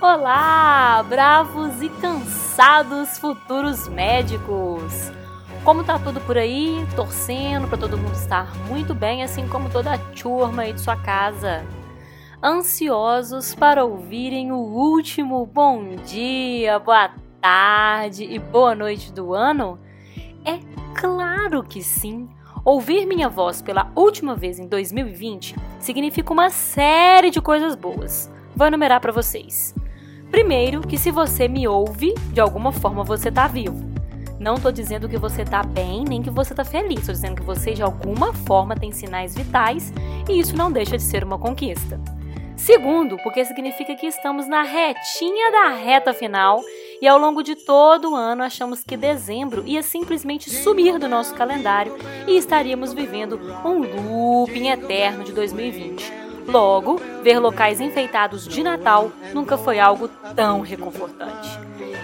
Olá, 0.00 1.00
bravos 1.08 1.80
e 1.80 1.88
cansados 1.88 3.18
futuros 3.18 3.86
médicos! 3.86 5.12
Como 5.62 5.84
tá 5.84 5.96
tudo 5.96 6.20
por 6.22 6.36
aí? 6.36 6.84
Torcendo 6.96 7.68
para 7.68 7.78
todo 7.78 7.96
mundo 7.96 8.12
estar 8.12 8.52
muito 8.66 8.92
bem, 8.96 9.22
assim 9.22 9.46
como 9.46 9.70
toda 9.70 9.94
a 9.94 9.98
turma 9.98 10.62
aí 10.62 10.72
de 10.72 10.80
sua 10.80 10.96
casa. 10.96 11.64
Ansiosos 12.42 13.54
para 13.54 13.84
ouvirem 13.84 14.50
o 14.50 14.56
último 14.56 15.46
bom 15.46 15.94
dia, 16.04 16.80
boa 16.80 17.12
tarde 17.40 18.24
e 18.24 18.40
boa 18.40 18.74
noite 18.74 19.12
do 19.12 19.34
ano? 19.34 19.78
É 20.44 20.58
claro 20.98 21.62
que 21.62 21.80
sim! 21.80 22.28
Ouvir 22.64 23.06
minha 23.06 23.28
voz 23.28 23.62
pela 23.62 23.92
última 23.94 24.34
vez 24.34 24.58
em 24.58 24.66
2020 24.66 25.54
significa 25.78 26.32
uma 26.32 26.50
série 26.50 27.30
de 27.30 27.40
coisas 27.40 27.76
boas. 27.76 28.34
Vou 28.56 28.66
enumerar 28.66 29.02
para 29.02 29.12
vocês. 29.12 29.74
Primeiro, 30.30 30.80
que 30.80 30.96
se 30.96 31.10
você 31.10 31.46
me 31.46 31.68
ouve, 31.68 32.14
de 32.32 32.40
alguma 32.40 32.72
forma 32.72 33.04
você 33.04 33.30
tá 33.30 33.46
vivo. 33.46 33.84
Não 34.40 34.54
tô 34.54 34.72
dizendo 34.72 35.10
que 35.10 35.18
você 35.18 35.44
tá 35.44 35.62
bem, 35.62 36.04
nem 36.08 36.22
que 36.22 36.30
você 36.30 36.54
tá 36.54 36.64
feliz, 36.64 37.04
tô 37.04 37.12
dizendo 37.12 37.36
que 37.36 37.42
você 37.42 37.74
de 37.74 37.82
alguma 37.82 38.32
forma 38.32 38.74
tem 38.74 38.92
sinais 38.92 39.34
vitais 39.34 39.92
e 40.26 40.38
isso 40.38 40.56
não 40.56 40.72
deixa 40.72 40.96
de 40.96 41.02
ser 41.02 41.22
uma 41.22 41.38
conquista. 41.38 42.00
Segundo, 42.56 43.18
porque 43.18 43.44
significa 43.44 43.94
que 43.94 44.06
estamos 44.06 44.48
na 44.48 44.62
retinha 44.62 45.52
da 45.52 45.68
reta 45.74 46.14
final 46.14 46.62
e 47.00 47.06
ao 47.06 47.18
longo 47.18 47.42
de 47.42 47.56
todo 47.56 48.12
o 48.12 48.16
ano 48.16 48.42
achamos 48.42 48.82
que 48.82 48.96
dezembro 48.96 49.64
ia 49.66 49.82
simplesmente 49.82 50.48
sumir 50.48 50.98
do 50.98 51.06
nosso 51.06 51.34
calendário 51.34 51.94
e 52.26 52.38
estaríamos 52.38 52.94
vivendo 52.94 53.38
um 53.62 53.80
looping 54.40 54.68
eterno 54.68 55.24
de 55.24 55.32
2020 55.32 56.25
Logo, 56.48 57.00
ver 57.22 57.38
locais 57.38 57.80
enfeitados 57.80 58.46
de 58.46 58.62
Natal 58.62 59.10
nunca 59.34 59.58
foi 59.58 59.80
algo 59.80 60.08
tão 60.34 60.60
reconfortante. 60.60 61.58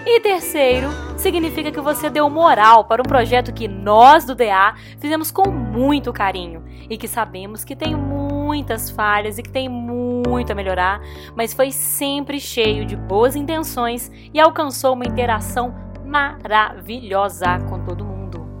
E 0.05 0.19
terceiro, 0.19 0.89
significa 1.15 1.71
que 1.71 1.79
você 1.79 2.09
deu 2.09 2.29
moral 2.29 2.83
para 2.83 3.01
um 3.01 3.05
projeto 3.05 3.53
que 3.53 3.69
nós 3.69 4.25
do 4.25 4.35
DA 4.35 4.75
fizemos 4.99 5.31
com 5.31 5.49
muito 5.49 6.11
carinho 6.11 6.61
e 6.89 6.97
que 6.97 7.07
sabemos 7.07 7.63
que 7.63 7.75
tem 7.75 7.95
muitas 7.95 8.89
falhas 8.89 9.37
e 9.37 9.43
que 9.43 9.49
tem 9.49 9.69
muito 9.69 10.51
a 10.51 10.55
melhorar, 10.55 11.01
mas 11.35 11.53
foi 11.53 11.71
sempre 11.71 12.37
cheio 12.39 12.85
de 12.85 12.97
boas 12.97 13.35
intenções 13.35 14.11
e 14.33 14.39
alcançou 14.41 14.93
uma 14.93 15.05
interação 15.05 15.73
maravilhosa 16.05 17.59
com 17.69 17.79
todo 17.85 18.03
mundo. 18.03 18.13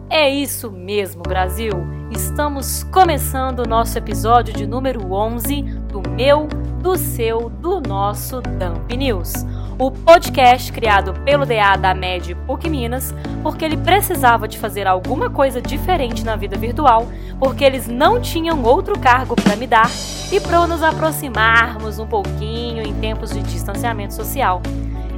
É 0.09 0.29
isso 0.29 0.71
mesmo, 0.71 1.23
Brasil! 1.23 1.73
Estamos 2.11 2.83
começando 2.85 3.59
o 3.59 3.67
nosso 3.67 3.97
episódio 3.97 4.53
de 4.53 4.67
número 4.67 5.11
11 5.11 5.82
do 5.93 6.09
meu, 6.09 6.47
do 6.81 6.97
seu, 6.97 7.51
do 7.51 7.79
nosso 7.79 8.41
Dump 8.41 8.97
News. 8.97 9.31
O 9.77 9.91
podcast 9.91 10.71
criado 10.71 11.13
pelo 11.23 11.45
DA 11.45 11.75
da 11.77 11.93
MED 11.93 12.33
PUC 12.47 12.67
Minas, 12.67 13.13
porque 13.43 13.63
ele 13.63 13.77
precisava 13.77 14.47
de 14.47 14.57
fazer 14.57 14.87
alguma 14.87 15.29
coisa 15.29 15.61
diferente 15.61 16.25
na 16.25 16.35
vida 16.35 16.57
virtual, 16.57 17.07
porque 17.37 17.63
eles 17.63 17.87
não 17.87 18.19
tinham 18.19 18.63
outro 18.63 18.99
cargo 18.99 19.35
para 19.35 19.55
me 19.55 19.67
dar 19.67 19.89
e 20.31 20.39
para 20.39 20.65
nos 20.65 20.81
aproximarmos 20.81 21.99
um 21.99 22.07
pouquinho 22.07 22.81
em 22.81 22.93
tempos 22.95 23.31
de 23.31 23.43
distanciamento 23.43 24.15
social. 24.15 24.63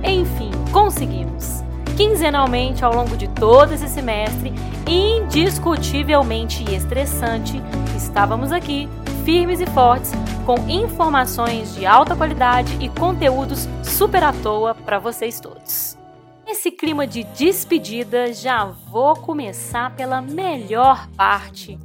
Enfim, 0.04 0.52
conseguimos 0.74 1.64
quinzenalmente 1.96 2.84
ao 2.84 2.94
longo 2.94 3.16
de 3.16 3.30
todo 3.30 3.74
esse 3.74 3.88
semestre, 3.88 4.54
indiscutivelmente 4.86 6.66
estressante, 6.76 7.62
estávamos 7.96 8.52
aqui, 8.52 8.90
firmes 9.26 9.60
e 9.60 9.66
fortes, 9.66 10.12
com 10.46 10.56
informações 10.70 11.74
de 11.74 11.84
alta 11.84 12.16
qualidade 12.16 12.78
e 12.80 12.88
conteúdos 12.88 13.68
super 13.84 14.24
à 14.24 14.32
toa 14.32 14.76
para 14.76 15.00
vocês 15.00 15.40
todos. 15.40 15.98
Nesse 16.46 16.70
clima 16.70 17.08
de 17.08 17.24
despedida, 17.24 18.32
já 18.32 18.66
vou 18.66 19.16
começar 19.16 19.96
pela 19.96 20.22
melhor 20.22 21.08
parte. 21.18 21.80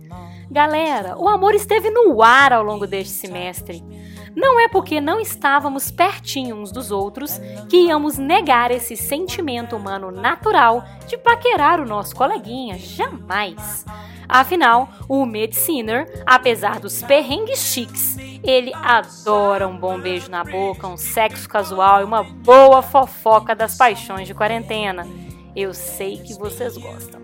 Galera, 0.51 1.17
o 1.17 1.27
amor 1.27 1.55
esteve 1.55 1.89
no 1.89 2.23
ar 2.23 2.53
ao 2.53 2.63
longo 2.63 2.87
deste 2.87 3.15
semestre. 3.15 3.83
Não 4.35 4.61
é 4.61 4.69
porque 4.69 5.01
não 5.01 5.21
estávamos 5.21 5.91
pertinho 5.91 6.57
uns 6.57 6.71
dos 6.71 6.91
outros 6.91 7.41
que 7.69 7.87
íamos 7.87 8.19
negar 8.19 8.71
esse 8.71 8.97
sentimento 8.97 9.77
humano 9.77 10.11
natural 10.11 10.85
de 11.07 11.17
paquerar 11.17 11.81
o 11.81 11.87
nosso 11.87 12.15
coleguinha, 12.15 12.79
jamais. 12.79 13.85
Afinal, 14.29 14.89
o 15.09 15.27
Mediciner, 15.27 16.23
apesar 16.25 16.79
dos 16.79 17.03
perrengues 17.03 17.59
chiques, 17.59 18.17
ele 18.45 18.73
adora 18.75 19.67
um 19.67 19.77
bom 19.77 19.99
beijo 19.99 20.31
na 20.31 20.45
boca, 20.45 20.87
um 20.87 20.97
sexo 20.97 21.49
casual 21.49 22.01
e 22.01 22.05
uma 22.05 22.23
boa 22.23 22.81
fofoca 22.81 23.57
das 23.57 23.77
paixões 23.77 24.29
de 24.29 24.35
quarentena. 24.35 25.05
Eu 25.55 25.75
sei 25.75 26.19
que 26.19 26.35
vocês 26.35 26.77
gostam. 26.77 27.21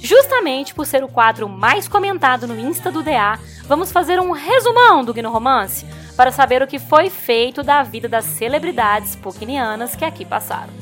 Justamente 0.00 0.74
por 0.74 0.86
ser 0.86 1.02
o 1.02 1.08
quadro 1.08 1.48
mais 1.48 1.88
comentado 1.88 2.46
no 2.46 2.58
Insta 2.58 2.90
do 2.90 3.02
DA, 3.02 3.38
vamos 3.64 3.90
fazer 3.90 4.20
um 4.20 4.30
resumão 4.30 5.04
do 5.04 5.12
Gno 5.12 5.30
Romance 5.30 5.86
para 6.16 6.32
saber 6.32 6.62
o 6.62 6.66
que 6.66 6.78
foi 6.78 7.10
feito 7.10 7.62
da 7.62 7.82
vida 7.82 8.08
das 8.08 8.24
celebridades 8.24 9.16
pokinianas 9.16 9.94
que 9.94 10.04
aqui 10.04 10.24
passaram. 10.24 10.72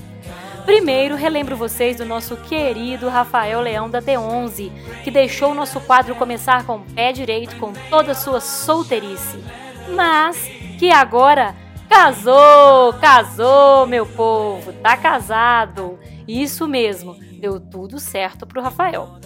Primeiro, 0.65 1.15
relembro 1.15 1.57
vocês 1.57 1.99
do 1.99 2.07
nosso 2.07 2.37
querido 2.37 3.11
Rafael 3.11 3.61
Leão 3.61 3.91
da 3.91 4.01
T11, 4.01 4.73
que 5.03 5.11
deixou 5.11 5.53
o 5.53 5.55
nosso 5.55 5.79
quadro 5.81 6.15
começar 6.15 6.65
com 6.65 6.77
o 6.77 6.81
pé 6.81 7.13
direito 7.13 7.57
com 7.57 7.73
toda 7.91 8.13
a 8.13 8.15
sua 8.15 8.41
solteirice, 8.41 9.45
mas 9.95 10.39
que 10.79 10.91
agora 10.91 11.55
casou, 11.87 12.95
casou, 12.95 13.87
meu 13.87 14.07
povo, 14.07 14.73
tá 14.73 14.97
casado. 14.97 15.99
Isso 16.27 16.67
mesmo, 16.67 17.15
deu 17.45 17.61
tudo 17.61 17.99
certo 17.99 18.47
pro 18.47 18.63
Rafael. 18.63 19.19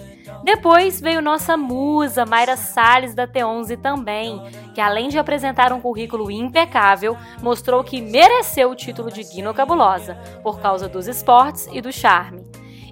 Depois 0.43 1.01
veio 1.01 1.23
nossa 1.23 1.57
musa 1.57 2.27
Mayra 2.27 2.57
Salles 2.57 3.15
da 3.15 3.29
T11 3.29 3.81
também, 3.81 4.43
que 4.75 4.81
além 4.81 5.09
de 5.09 5.19
apresentar 5.19 5.73
um 5.73 5.81
currículo 5.81 6.29
impecável, 6.29 7.17
mostrou 7.41 7.85
que 7.85 8.03
mereceu 8.03 8.71
o 8.71 8.75
título 8.75 9.11
de 9.11 9.23
Guino 9.23 9.55
Cabulosa, 9.55 10.17
por 10.43 10.61
causa 10.61 10.89
dos 10.89 11.07
esportes 11.07 11.69
e 11.73 11.81
do 11.81 11.93
charme. 11.93 12.45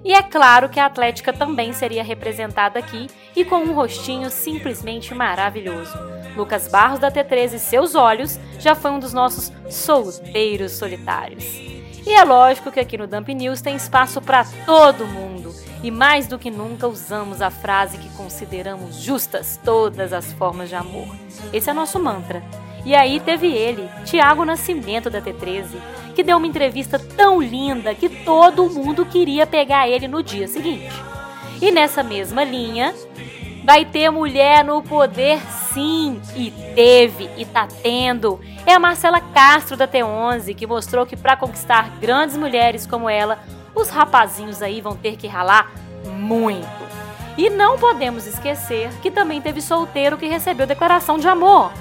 E 0.03 0.13
é 0.13 0.23
claro 0.23 0.69
que 0.69 0.79
a 0.79 0.85
Atlética 0.85 1.33
também 1.33 1.73
seria 1.73 2.03
representada 2.03 2.79
aqui 2.79 3.07
e 3.35 3.43
com 3.43 3.57
um 3.57 3.73
rostinho 3.73 4.29
simplesmente 4.29 5.13
maravilhoso. 5.13 5.97
Lucas 6.37 6.69
Barros 6.69 6.99
da 6.99 7.11
T13 7.11 7.53
e 7.53 7.59
seus 7.59 7.95
olhos 7.95 8.39
já 8.59 8.73
foi 8.73 8.91
um 8.91 8.99
dos 8.99 9.11
nossos 9.11 9.51
solteiros 9.69 10.71
solitários. 10.71 11.66
E 12.07 12.13
é 12.13 12.23
lógico 12.23 12.71
que 12.71 12.79
aqui 12.79 12.97
no 12.97 13.05
Dump 13.05 13.27
News 13.35 13.59
tem 13.59 13.75
espaço 13.75 14.21
para 14.21 14.45
todo 14.65 15.05
mundo. 15.05 15.53
E 15.83 15.91
mais 15.91 16.25
do 16.25 16.39
que 16.39 16.49
nunca 16.49 16.87
usamos 16.87 17.41
a 17.41 17.49
frase 17.49 17.97
que 17.97 18.07
consideramos 18.15 18.95
justas 18.95 19.59
todas 19.61 20.13
as 20.13 20.31
formas 20.31 20.69
de 20.69 20.75
amor. 20.75 21.05
Esse 21.51 21.69
é 21.69 21.73
nosso 21.73 21.99
mantra. 21.99 22.41
E 22.85 22.95
aí 22.95 23.19
teve 23.19 23.47
ele, 23.47 23.89
Tiago 24.05 24.45
Nascimento 24.45 25.09
da 25.09 25.21
T13, 25.21 25.65
que 26.15 26.23
deu 26.23 26.37
uma 26.37 26.47
entrevista 26.47 26.97
tão 26.97 27.41
linda 27.41 27.93
que 27.93 28.07
todo 28.07 28.69
mundo 28.69 29.05
queria 29.05 29.45
pegar 29.45 29.89
ele 29.89 30.07
no 30.07 30.23
dia 30.23 30.47
seguinte. 30.47 30.95
E 31.61 31.71
nessa 31.71 32.01
mesma 32.03 32.41
linha, 32.45 32.95
vai 33.65 33.83
ter 33.83 34.09
mulher 34.09 34.63
no 34.63 34.81
poder 34.81 35.41
sim, 35.77 36.19
e 36.35 36.49
teve 36.73 37.29
e 37.37 37.45
tá 37.45 37.67
tendo 37.83 38.39
é 38.65 38.73
a 38.73 38.79
Marcela 38.79 39.21
Castro 39.21 39.77
da 39.77 39.87
T11, 39.87 40.55
que 40.55 40.65
mostrou 40.65 41.05
que 41.05 41.15
para 41.15 41.37
conquistar 41.37 41.91
grandes 41.99 42.35
mulheres 42.35 42.87
como 42.87 43.07
ela, 43.07 43.37
os 43.75 43.89
rapazinhos 43.89 44.63
aí 44.63 44.81
vão 44.81 44.95
ter 44.95 45.15
que 45.17 45.27
ralar 45.27 45.71
muito. 46.05 46.67
E 47.37 47.47
não 47.51 47.77
podemos 47.77 48.25
esquecer 48.25 48.89
que 49.03 49.11
também 49.11 49.39
teve 49.39 49.61
solteiro 49.61 50.17
que 50.17 50.25
recebeu 50.25 50.65
declaração 50.65 51.19
de 51.19 51.27
amor. 51.27 51.71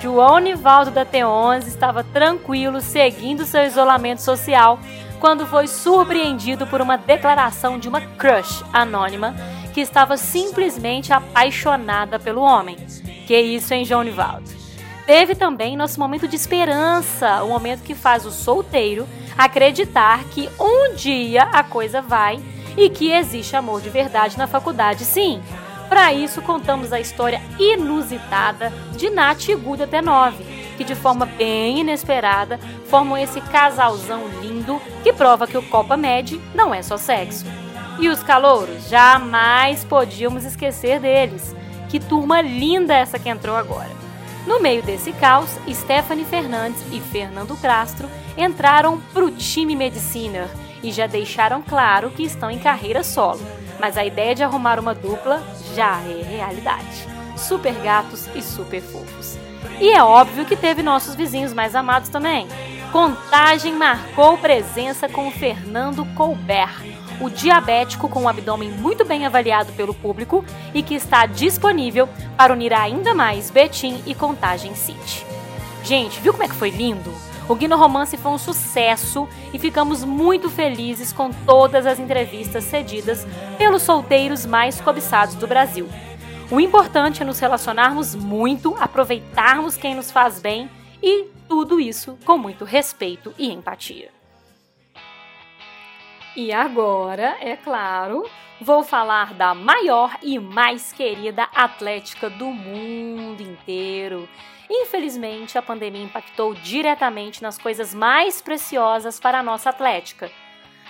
João 0.00 0.38
Nivaldo 0.38 0.90
da 0.90 1.04
T11 1.04 1.66
estava 1.66 2.02
tranquilo 2.02 2.80
seguindo 2.80 3.44
seu 3.44 3.64
isolamento 3.64 4.22
social 4.22 4.78
quando 5.20 5.46
foi 5.46 5.66
surpreendido 5.66 6.66
por 6.66 6.80
uma 6.80 6.96
declaração 6.96 7.78
de 7.78 7.88
uma 7.88 8.00
crush 8.00 8.64
anônima 8.72 9.34
que 9.74 9.82
estava 9.82 10.16
simplesmente 10.16 11.12
apaixonada 11.12 12.18
pelo 12.18 12.40
homem. 12.40 12.76
Que 13.26 13.38
isso, 13.38 13.72
hein, 13.72 13.84
João 13.84 14.02
Nivaldo? 14.02 14.50
Teve 15.06 15.34
também 15.34 15.76
nosso 15.76 16.00
momento 16.00 16.26
de 16.26 16.36
esperança, 16.36 17.42
o 17.42 17.48
momento 17.48 17.82
que 17.82 17.94
faz 17.94 18.24
o 18.24 18.30
solteiro 18.30 19.06
acreditar 19.36 20.24
que 20.24 20.48
um 20.58 20.94
dia 20.94 21.42
a 21.42 21.62
coisa 21.62 22.00
vai 22.00 22.40
e 22.76 22.88
que 22.88 23.10
existe 23.10 23.54
amor 23.56 23.80
de 23.80 23.90
verdade 23.90 24.38
na 24.38 24.46
faculdade, 24.46 25.04
sim. 25.04 25.42
Para 25.88 26.12
isso, 26.12 26.40
contamos 26.40 26.92
a 26.92 27.00
história 27.00 27.40
inusitada 27.58 28.72
de 28.96 29.10
Nath 29.10 29.48
e 29.48 29.54
Guda 29.54 29.86
T9, 29.86 30.32
que 30.76 30.84
de 30.84 30.94
forma 30.94 31.26
bem 31.26 31.80
inesperada 31.80 32.58
formam 32.88 33.18
esse 33.18 33.40
casalzão 33.40 34.26
lindo 34.40 34.80
que 35.02 35.12
prova 35.12 35.46
que 35.46 35.58
o 35.58 35.62
Copa 35.62 35.96
Med 35.96 36.40
não 36.54 36.74
é 36.74 36.82
só 36.82 36.96
sexo. 36.96 37.44
E 38.00 38.08
os 38.08 38.22
calouros? 38.22 38.88
Jamais 38.88 39.84
podíamos 39.84 40.44
esquecer 40.44 40.98
deles. 40.98 41.54
Que 41.94 42.00
turma 42.00 42.42
linda 42.42 42.92
essa 42.92 43.20
que 43.20 43.28
entrou 43.28 43.54
agora. 43.54 43.92
No 44.48 44.58
meio 44.58 44.82
desse 44.82 45.12
caos, 45.12 45.48
Stephanie 45.70 46.24
Fernandes 46.24 46.82
e 46.90 46.98
Fernando 46.98 47.56
Castro 47.56 48.10
entraram 48.36 49.00
pro 49.12 49.30
time 49.30 49.76
Mediciner 49.76 50.48
e 50.82 50.90
já 50.90 51.06
deixaram 51.06 51.62
claro 51.62 52.10
que 52.10 52.24
estão 52.24 52.50
em 52.50 52.58
carreira 52.58 53.04
solo, 53.04 53.40
mas 53.78 53.96
a 53.96 54.04
ideia 54.04 54.34
de 54.34 54.42
arrumar 54.42 54.80
uma 54.80 54.92
dupla 54.92 55.40
já 55.72 56.00
é 56.00 56.20
realidade. 56.20 57.06
Super 57.36 57.74
gatos 57.74 58.26
e 58.34 58.42
super 58.42 58.82
fofos. 58.82 59.38
E 59.80 59.92
é 59.92 60.02
óbvio 60.02 60.44
que 60.44 60.56
teve 60.56 60.82
nossos 60.82 61.14
vizinhos 61.14 61.52
mais 61.52 61.76
amados 61.76 62.08
também. 62.08 62.48
Contagem 62.90 63.72
marcou 63.72 64.36
presença 64.38 65.08
com 65.08 65.30
Fernando 65.30 66.04
Colbert, 66.16 66.82
o 67.20 67.30
diabético 67.30 68.08
com 68.08 68.22
o 68.24 68.28
abdômen 68.28 68.70
muito 68.70 69.04
bem 69.04 69.26
avaliado 69.26 69.72
pelo 69.72 69.94
público 69.94 70.44
e 70.72 70.82
que 70.82 70.94
está 70.94 71.26
disponível 71.26 72.08
para 72.36 72.52
unir 72.52 72.72
ainda 72.72 73.14
mais 73.14 73.50
Betim 73.50 74.02
e 74.06 74.14
Contagem 74.14 74.74
City. 74.74 75.24
Gente, 75.82 76.20
viu 76.20 76.32
como 76.32 76.44
é 76.44 76.48
que 76.48 76.54
foi 76.54 76.70
lindo? 76.70 77.12
O 77.46 77.54
Guino 77.54 77.76
Romance 77.76 78.16
foi 78.16 78.32
um 78.32 78.38
sucesso 78.38 79.28
e 79.52 79.58
ficamos 79.58 80.02
muito 80.02 80.48
felizes 80.48 81.12
com 81.12 81.30
todas 81.30 81.86
as 81.86 81.98
entrevistas 81.98 82.64
cedidas 82.64 83.26
pelos 83.58 83.82
solteiros 83.82 84.46
mais 84.46 84.80
cobiçados 84.80 85.34
do 85.34 85.46
Brasil. 85.46 85.86
O 86.50 86.58
importante 86.58 87.22
é 87.22 87.24
nos 87.24 87.38
relacionarmos 87.38 88.14
muito, 88.14 88.74
aproveitarmos 88.78 89.76
quem 89.76 89.94
nos 89.94 90.10
faz 90.10 90.40
bem 90.40 90.70
e 91.02 91.26
tudo 91.46 91.78
isso 91.78 92.18
com 92.24 92.38
muito 92.38 92.64
respeito 92.64 93.34
e 93.38 93.52
empatia. 93.52 94.23
E 96.36 96.52
agora, 96.52 97.36
é 97.40 97.56
claro, 97.56 98.28
vou 98.60 98.82
falar 98.82 99.34
da 99.34 99.54
maior 99.54 100.16
e 100.20 100.36
mais 100.38 100.92
querida 100.92 101.44
atlética 101.54 102.28
do 102.28 102.46
mundo 102.46 103.40
inteiro. 103.40 104.28
Infelizmente, 104.68 105.56
a 105.56 105.62
pandemia 105.62 106.02
impactou 106.02 106.54
diretamente 106.54 107.40
nas 107.40 107.56
coisas 107.56 107.94
mais 107.94 108.42
preciosas 108.42 109.20
para 109.20 109.38
a 109.38 109.42
nossa 109.42 109.70
atlética. 109.70 110.30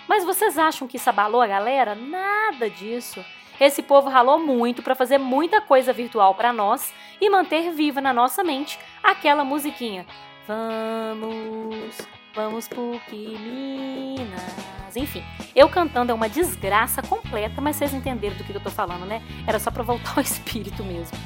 Mas 0.09 0.25
vocês 0.25 0.57
acham 0.57 0.89
que 0.89 0.97
isso 0.97 1.11
abalou 1.11 1.43
a 1.43 1.47
galera? 1.47 1.95
Nada 1.95 2.71
disso. 2.71 3.23
Esse 3.61 3.83
povo 3.83 4.09
ralou 4.09 4.39
muito 4.39 4.83
para 4.83 4.95
fazer 4.95 5.19
muita 5.19 5.61
coisa 5.61 5.93
virtual 5.93 6.35
para 6.35 6.53
nós 6.53 6.93
e 7.21 7.29
manter 7.29 7.71
viva 7.71 8.01
na 8.01 8.13
nossa 8.13 8.43
mente 8.43 8.79
aquela 9.03 9.45
musiquinha. 9.45 10.07
Vamos, 10.47 11.97
vamos 12.35 12.69
PUC 12.69 13.39
Minas 13.39 14.65
enfim. 14.97 15.23
Eu 15.55 15.69
cantando 15.69 16.13
é 16.13 16.15
uma 16.15 16.29
desgraça 16.29 17.03
completa, 17.03 17.61
mas 17.61 17.77
vocês 17.77 17.95
entenderam 17.95 18.37
do 18.37 18.45
que 18.45 18.53
eu 18.53 18.61
tô 18.61 18.71
falando, 18.71 19.05
né? 19.05 19.23
Era 19.47 19.59
só 19.59 19.71
para 19.71 19.83
voltar 19.83 20.15
ao 20.17 20.23
espírito 20.23 20.85
mesmo. 20.85 21.17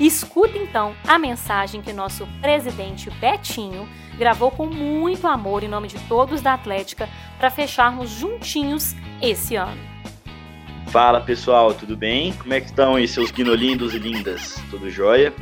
Escuta 0.00 0.56
então 0.58 0.94
a 1.06 1.18
mensagem 1.18 1.82
que 1.82 1.92
nosso 1.92 2.26
presidente 2.40 3.10
Betinho 3.10 3.88
gravou 4.18 4.50
com 4.50 4.66
muito 4.66 5.26
amor 5.26 5.62
em 5.62 5.68
nome 5.68 5.86
de 5.86 5.98
todos 6.08 6.40
da 6.40 6.54
Atlética 6.54 7.08
para 7.38 7.50
fecharmos 7.50 8.10
juntinhos 8.10 8.96
esse 9.20 9.54
ano. 9.54 9.80
Fala 10.88 11.20
pessoal, 11.20 11.72
tudo 11.72 11.96
bem? 11.96 12.32
Como 12.34 12.52
é 12.52 12.60
que 12.60 12.66
estão 12.66 12.96
aí 12.96 13.06
seus 13.06 13.30
guinolindos 13.30 13.94
e 13.94 13.98
lindas? 13.98 14.60
Tudo 14.70 14.90
jóia? 14.90 15.32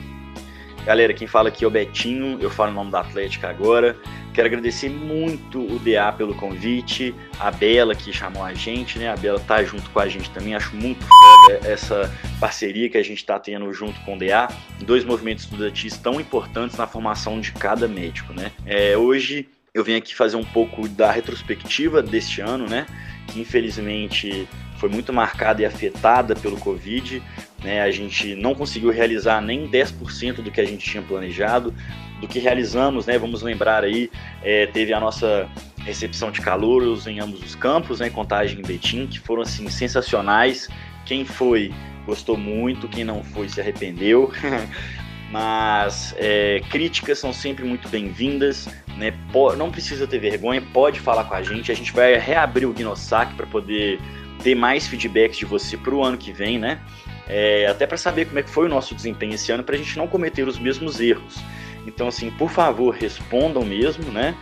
Galera, 0.84 1.12
quem 1.12 1.26
fala 1.26 1.48
aqui 1.48 1.64
é 1.64 1.66
o 1.66 1.70
Betinho, 1.70 2.38
eu 2.40 2.50
falo 2.50 2.70
em 2.70 2.74
nome 2.74 2.90
da 2.90 3.00
Atlética 3.00 3.48
agora. 3.48 3.96
Quero 4.32 4.46
agradecer 4.46 4.88
muito 4.88 5.60
o 5.60 5.78
DA 5.80 6.12
pelo 6.12 6.34
convite, 6.34 7.14
a 7.38 7.50
Bela 7.50 7.94
que 7.94 8.12
chamou 8.12 8.44
a 8.44 8.54
gente, 8.54 8.98
né? 8.98 9.10
A 9.10 9.16
Bela 9.16 9.40
tá 9.40 9.62
junto 9.64 9.90
com 9.90 9.98
a 9.98 10.08
gente 10.08 10.30
também, 10.30 10.54
acho 10.54 10.74
muito 10.76 11.04
foda 11.04 11.68
essa 11.68 12.10
parceria 12.38 12.88
que 12.88 12.96
a 12.96 13.02
gente 13.02 13.24
tá 13.24 13.38
tendo 13.38 13.72
junto 13.72 14.00
com 14.02 14.14
o 14.14 14.18
DA. 14.18 14.48
Dois 14.80 15.04
movimentos 15.04 15.44
estudantis 15.44 15.96
tão 15.98 16.20
importantes 16.20 16.76
na 16.76 16.86
formação 16.86 17.40
de 17.40 17.52
cada 17.52 17.88
médico, 17.88 18.32
né? 18.32 18.52
É, 18.64 18.96
hoje 18.96 19.48
eu 19.74 19.82
venho 19.84 19.98
aqui 19.98 20.14
fazer 20.14 20.36
um 20.36 20.44
pouco 20.44 20.88
da 20.88 21.10
retrospectiva 21.10 22.00
deste 22.00 22.40
ano, 22.40 22.66
né? 22.66 22.86
Que 23.26 23.40
infelizmente 23.40 24.48
foi 24.76 24.88
muito 24.88 25.12
marcada 25.12 25.60
e 25.62 25.66
afetada 25.66 26.34
pelo 26.34 26.58
Covid. 26.58 27.22
Né? 27.62 27.82
A 27.82 27.90
gente 27.90 28.34
não 28.34 28.54
conseguiu 28.54 28.90
realizar 28.90 29.40
nem 29.42 29.68
10% 29.68 30.36
do 30.36 30.50
que 30.50 30.60
a 30.60 30.64
gente 30.64 30.88
tinha 30.88 31.02
planejado 31.02 31.74
do 32.20 32.28
que 32.28 32.38
realizamos, 32.38 33.06
né? 33.06 33.18
Vamos 33.18 33.42
lembrar 33.42 33.84
aí, 33.84 34.10
é, 34.42 34.66
teve 34.66 34.92
a 34.92 35.00
nossa 35.00 35.48
recepção 35.78 36.30
de 36.30 36.40
calouros 36.40 37.06
em 37.06 37.20
ambos 37.20 37.42
os 37.42 37.54
campos, 37.54 38.00
né? 38.00 38.10
Contagem 38.10 38.58
em 38.58 38.62
Betim, 38.62 39.06
que 39.06 39.18
foram 39.18 39.42
assim 39.42 39.68
sensacionais. 39.68 40.68
Quem 41.06 41.24
foi 41.24 41.72
gostou 42.06 42.36
muito, 42.36 42.88
quem 42.88 43.04
não 43.04 43.22
foi 43.22 43.48
se 43.48 43.60
arrependeu. 43.60 44.32
Mas 45.30 46.12
é, 46.18 46.60
críticas 46.70 47.18
são 47.18 47.32
sempre 47.32 47.64
muito 47.64 47.88
bem-vindas, 47.88 48.68
né? 48.96 49.14
não 49.56 49.70
precisa 49.70 50.04
ter 50.04 50.18
vergonha, 50.18 50.60
pode 50.72 50.98
falar 50.98 51.22
com 51.24 51.34
a 51.34 51.42
gente. 51.42 51.70
A 51.70 51.74
gente 51.74 51.92
vai 51.92 52.18
reabrir 52.18 52.66
o 52.66 52.72
Guinossac 52.72 53.34
para 53.34 53.46
poder 53.46 54.00
ter 54.42 54.56
mais 54.56 54.88
feedbacks 54.88 55.38
de 55.38 55.44
você 55.44 55.76
para 55.76 55.94
o 55.94 56.02
ano 56.02 56.18
que 56.18 56.32
vem, 56.32 56.58
né? 56.58 56.80
É, 57.28 57.68
até 57.68 57.86
para 57.86 57.96
saber 57.96 58.24
como 58.24 58.40
é 58.40 58.42
que 58.42 58.50
foi 58.50 58.66
o 58.66 58.68
nosso 58.68 58.92
desempenho 58.92 59.34
esse 59.34 59.52
ano, 59.52 59.62
para 59.62 59.76
a 59.76 59.78
gente 59.78 59.96
não 59.96 60.08
cometer 60.08 60.48
os 60.48 60.58
mesmos 60.58 60.98
erros. 60.98 61.36
Então, 61.86 62.08
assim, 62.08 62.30
por 62.30 62.50
favor, 62.50 62.94
respondam 62.94 63.64
mesmo, 63.64 64.10
né? 64.10 64.34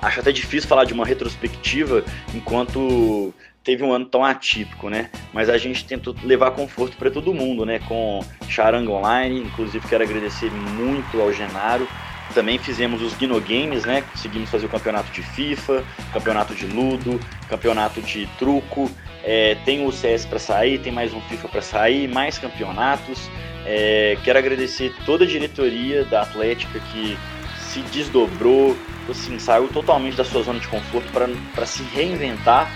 Acho 0.00 0.20
até 0.20 0.30
difícil 0.30 0.68
falar 0.68 0.84
de 0.84 0.92
uma 0.92 1.04
retrospectiva 1.04 2.04
enquanto 2.32 3.34
teve 3.64 3.82
um 3.82 3.92
ano 3.92 4.06
tão 4.06 4.24
atípico, 4.24 4.88
né? 4.88 5.10
Mas 5.32 5.50
a 5.50 5.58
gente 5.58 5.84
tentou 5.84 6.14
levar 6.22 6.52
conforto 6.52 6.96
para 6.96 7.10
todo 7.10 7.34
mundo, 7.34 7.66
né? 7.66 7.80
Com 7.80 8.24
Charanga 8.48 8.90
Online, 8.90 9.40
inclusive 9.40 9.86
quero 9.86 10.04
agradecer 10.04 10.50
muito 10.50 11.20
ao 11.20 11.32
Genaro. 11.32 11.86
Também 12.32 12.58
fizemos 12.58 13.02
os 13.02 13.14
Guino 13.14 13.40
Games, 13.40 13.84
né? 13.84 14.02
Conseguimos 14.10 14.48
fazer 14.50 14.66
o 14.66 14.68
campeonato 14.68 15.10
de 15.10 15.22
FIFA, 15.22 15.84
campeonato 16.12 16.54
de 16.54 16.66
Ludo, 16.66 17.20
campeonato 17.48 18.00
de 18.00 18.26
truco. 18.38 18.90
É, 19.24 19.56
tem 19.64 19.84
o 19.84 19.90
CS 19.90 20.24
para 20.24 20.38
sair, 20.38 20.78
tem 20.78 20.92
mais 20.92 21.12
um 21.12 21.20
FIFA 21.22 21.48
para 21.48 21.62
sair, 21.62 22.08
mais 22.08 22.38
campeonatos. 22.38 23.28
É, 23.70 24.16
quero 24.24 24.38
agradecer 24.38 24.94
toda 25.04 25.24
a 25.24 25.26
diretoria 25.26 26.02
da 26.06 26.22
Atlética 26.22 26.80
que 26.90 27.18
se 27.60 27.80
desdobrou, 27.82 28.74
assim, 29.10 29.38
saiu 29.38 29.68
totalmente 29.68 30.16
da 30.16 30.24
sua 30.24 30.42
zona 30.42 30.58
de 30.58 30.66
conforto 30.68 31.06
para 31.12 31.66
se 31.66 31.82
reinventar 31.82 32.72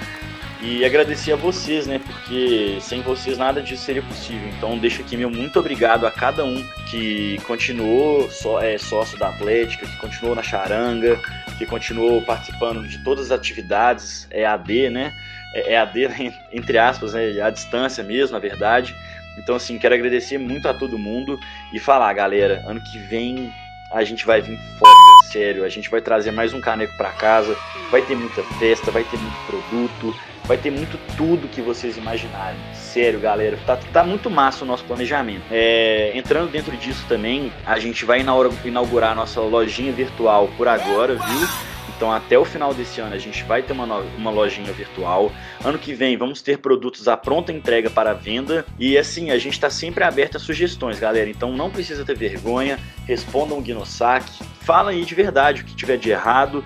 e 0.61 0.85
agradecer 0.85 1.33
a 1.33 1.37
vocês, 1.37 1.87
né? 1.87 1.99
Porque 1.99 2.77
sem 2.83 3.01
vocês 3.01 3.39
nada 3.39 3.63
disso 3.63 3.85
seria 3.85 4.03
possível. 4.03 4.47
Então 4.51 4.77
deixo 4.77 5.01
aqui 5.01 5.17
meu 5.17 5.31
muito 5.31 5.59
obrigado 5.59 6.07
a 6.07 6.11
cada 6.11 6.45
um 6.45 6.63
que 6.91 7.41
continuou 7.47 8.31
só, 8.31 8.61
é, 8.61 8.77
sócio 8.77 9.19
da 9.19 9.31
Atlética, 9.31 9.87
que 9.87 9.97
continuou 9.97 10.37
na 10.37 10.43
charanga, 10.43 11.19
que 11.57 11.65
continuou 11.65 12.21
participando 12.21 12.87
de 12.87 12.99
todas 12.99 13.33
as 13.33 13.33
atividades 13.33 14.29
EAD, 14.31 14.91
né? 14.91 15.15
É, 15.55 15.73
EAD 15.73 16.35
entre 16.53 16.77
aspas, 16.77 17.15
né? 17.15 17.41
À 17.41 17.49
distância 17.49 18.05
mesmo, 18.05 18.35
na 18.35 18.39
verdade. 18.39 18.95
Então, 19.39 19.57
assim, 19.57 19.79
quero 19.79 19.95
agradecer 19.95 20.39
muito 20.39 20.69
a 20.69 20.75
todo 20.75 20.99
mundo 20.99 21.39
e 21.73 21.79
falar, 21.79 22.13
galera, 22.13 22.63
ano 22.67 22.81
que 22.81 22.99
vem 22.99 23.53
a 23.93 24.03
gente 24.05 24.25
vai 24.25 24.41
vir 24.41 24.59
foda, 24.79 24.95
sério. 25.31 25.65
A 25.65 25.69
gente 25.69 25.91
vai 25.91 26.01
trazer 26.01 26.31
mais 26.31 26.55
um 26.55 26.61
caneco 26.61 26.97
para 26.97 27.11
casa, 27.11 27.57
vai 27.91 28.01
ter 28.03 28.17
muita 28.17 28.43
festa, 28.59 28.91
vai 28.91 29.05
ter 29.05 29.19
muito 29.19 29.47
produto, 29.47 30.15
vai 30.45 30.57
ter 30.57 30.71
muito 30.71 30.99
tudo 31.17 31.49
que 31.49 31.61
vocês 31.61 31.97
imaginarem. 31.97 32.59
Sério, 32.73 33.21
galera, 33.21 33.59
tá, 33.67 33.77
tá 33.93 34.03
muito 34.03 34.31
massa 34.31 34.65
o 34.65 34.67
nosso 34.67 34.85
planejamento. 34.85 35.43
É, 35.51 36.13
entrando 36.15 36.51
dentro 36.51 36.77
disso 36.77 37.05
também, 37.07 37.53
a 37.67 37.79
gente 37.79 38.05
vai 38.05 38.25
inaugurar 38.65 39.13
a 39.13 39.15
nossa 39.15 39.41
lojinha 39.41 39.93
virtual 39.93 40.49
por 40.57 40.67
agora, 40.67 41.15
viu? 41.15 41.72
Então, 42.03 42.11
até 42.11 42.37
o 42.37 42.45
final 42.45 42.75
desse 42.75 43.01
ano, 43.01 43.15
a 43.15 43.19
gente 43.19 43.45
vai 43.45 43.63
ter 43.63 43.73
uma, 43.73 43.85
uma 43.85 44.29
lojinha 44.29 44.73
virtual. 44.73 45.31
Ano 45.65 45.79
que 45.79 45.95
vem, 45.95 46.17
vamos 46.17 46.43
ter 46.43 46.59
produtos 46.59 47.07
à 47.07 47.17
pronta 47.17 47.53
entrega 47.53 47.89
para 47.89 48.13
venda. 48.13 48.67
E 48.77 48.99
assim, 48.99 49.31
a 49.31 49.39
gente 49.39 49.53
está 49.53 49.71
sempre 49.71 50.03
aberto 50.03 50.37
a 50.37 50.41
sugestões, 50.41 50.99
galera. 50.99 51.31
Então, 51.31 51.53
não 51.53 51.71
precisa 51.71 52.05
ter 52.05 52.17
vergonha. 52.17 52.77
Respondam 53.07 53.57
o 53.57 53.63
Guinossac. 53.63 54.29
Fala 54.63 54.91
aí 54.91 55.05
de 55.05 55.15
verdade 55.15 55.63
o 55.63 55.65
que 55.65 55.77
tiver 55.77 55.97
de 55.97 56.11
errado. 56.11 56.65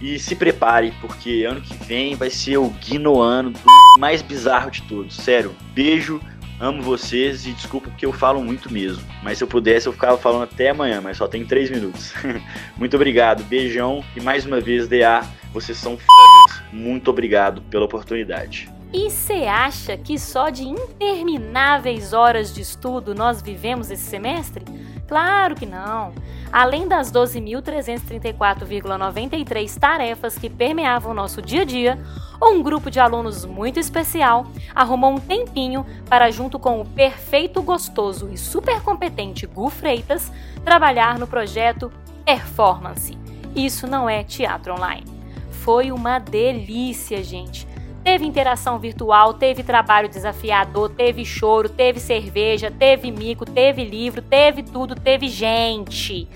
E 0.00 0.18
se 0.18 0.34
prepare, 0.34 0.92
porque 1.00 1.44
ano 1.48 1.60
que 1.60 1.74
vem 1.84 2.16
vai 2.16 2.28
ser 2.28 2.56
o 2.56 2.68
Guinoano 2.68 3.52
mais 4.00 4.20
bizarro 4.20 4.68
de 4.68 4.82
todos. 4.82 5.14
Sério, 5.14 5.54
beijo 5.72 6.20
Amo 6.60 6.82
vocês 6.82 7.46
e 7.46 7.52
desculpa 7.52 7.88
porque 7.88 8.06
eu 8.06 8.12
falo 8.12 8.42
muito 8.42 8.72
mesmo. 8.72 9.02
Mas 9.22 9.38
se 9.38 9.44
eu 9.44 9.48
pudesse, 9.48 9.86
eu 9.86 9.92
ficava 9.92 10.16
falando 10.16 10.44
até 10.44 10.70
amanhã, 10.70 11.00
mas 11.00 11.16
só 11.16 11.26
tem 11.26 11.44
três 11.44 11.70
minutos. 11.70 12.12
muito 12.76 12.94
obrigado, 12.94 13.42
beijão 13.44 14.04
e 14.16 14.20
mais 14.20 14.46
uma 14.46 14.60
vez, 14.60 14.86
DA, 14.86 15.26
vocês 15.52 15.76
são 15.78 15.98
fodas. 15.98 16.62
Muito 16.72 17.10
obrigado 17.10 17.62
pela 17.62 17.84
oportunidade. 17.84 18.70
E 18.92 19.10
você 19.10 19.44
acha 19.44 19.96
que 19.96 20.18
só 20.18 20.50
de 20.50 20.64
intermináveis 20.64 22.12
horas 22.12 22.54
de 22.54 22.60
estudo 22.60 23.14
nós 23.14 23.40
vivemos 23.40 23.90
esse 23.90 24.04
semestre? 24.04 24.64
Claro 25.08 25.54
que 25.54 25.64
não. 25.64 26.12
Além 26.52 26.86
das 26.86 27.10
12.334,93 27.10 29.78
tarefas 29.78 30.36
que 30.36 30.50
permeavam 30.50 31.14
nosso 31.14 31.40
dia 31.40 31.62
a 31.62 31.64
dia, 31.64 31.98
um 32.42 32.62
grupo 32.62 32.90
de 32.90 33.00
alunos 33.00 33.46
muito 33.46 33.80
especial 33.80 34.46
arrumou 34.74 35.14
um 35.14 35.20
tempinho 35.20 35.86
para, 36.08 36.30
junto 36.30 36.58
com 36.58 36.80
o 36.80 36.84
perfeito, 36.84 37.62
gostoso 37.62 38.28
e 38.30 38.36
super 38.36 38.82
competente 38.82 39.46
Gu 39.46 39.70
Freitas, 39.70 40.30
trabalhar 40.64 41.18
no 41.18 41.26
projeto 41.26 41.90
Performance. 42.24 43.16
Isso 43.54 43.86
não 43.86 44.08
é 44.08 44.22
teatro 44.22 44.74
online. 44.74 45.04
Foi 45.50 45.92
uma 45.92 46.18
delícia, 46.18 47.22
gente. 47.22 47.66
Teve 48.04 48.26
interação 48.26 48.80
virtual, 48.80 49.34
teve 49.34 49.62
trabalho 49.62 50.08
desafiador, 50.08 50.90
teve 50.90 51.24
choro, 51.24 51.68
teve 51.68 52.00
cerveja, 52.00 52.68
teve 52.68 53.12
mico, 53.12 53.44
teve 53.44 53.84
livro, 53.84 54.20
teve 54.20 54.64
tudo, 54.64 54.96
teve 54.96 55.28
gente. 55.28 56.28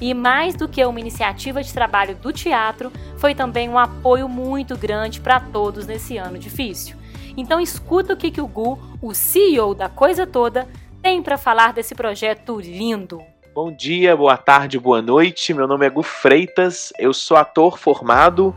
E 0.00 0.14
mais 0.14 0.54
do 0.54 0.66
que 0.66 0.82
uma 0.82 0.98
iniciativa 0.98 1.62
de 1.62 1.74
trabalho 1.74 2.14
do 2.14 2.32
teatro, 2.32 2.90
foi 3.18 3.34
também 3.34 3.68
um 3.68 3.78
apoio 3.78 4.26
muito 4.28 4.78
grande 4.78 5.20
para 5.20 5.38
todos 5.38 5.86
nesse 5.86 6.16
ano 6.16 6.38
difícil. 6.38 6.96
Então 7.36 7.60
escuta 7.60 8.14
o 8.14 8.16
que, 8.16 8.30
que 8.30 8.40
o 8.40 8.46
Gu, 8.46 8.78
o 9.02 9.14
CEO 9.14 9.74
da 9.74 9.90
coisa 9.90 10.26
toda, 10.26 10.66
tem 11.02 11.22
para 11.22 11.36
falar 11.36 11.74
desse 11.74 11.94
projeto 11.94 12.58
lindo. 12.58 13.20
Bom 13.62 13.70
dia, 13.70 14.16
boa 14.16 14.38
tarde, 14.38 14.78
boa 14.78 15.02
noite. 15.02 15.52
Meu 15.52 15.68
nome 15.68 15.84
é 15.84 15.90
Gu 15.90 16.02
Freitas, 16.02 16.94
eu 16.98 17.12
sou 17.12 17.36
ator 17.36 17.76
formado 17.76 18.54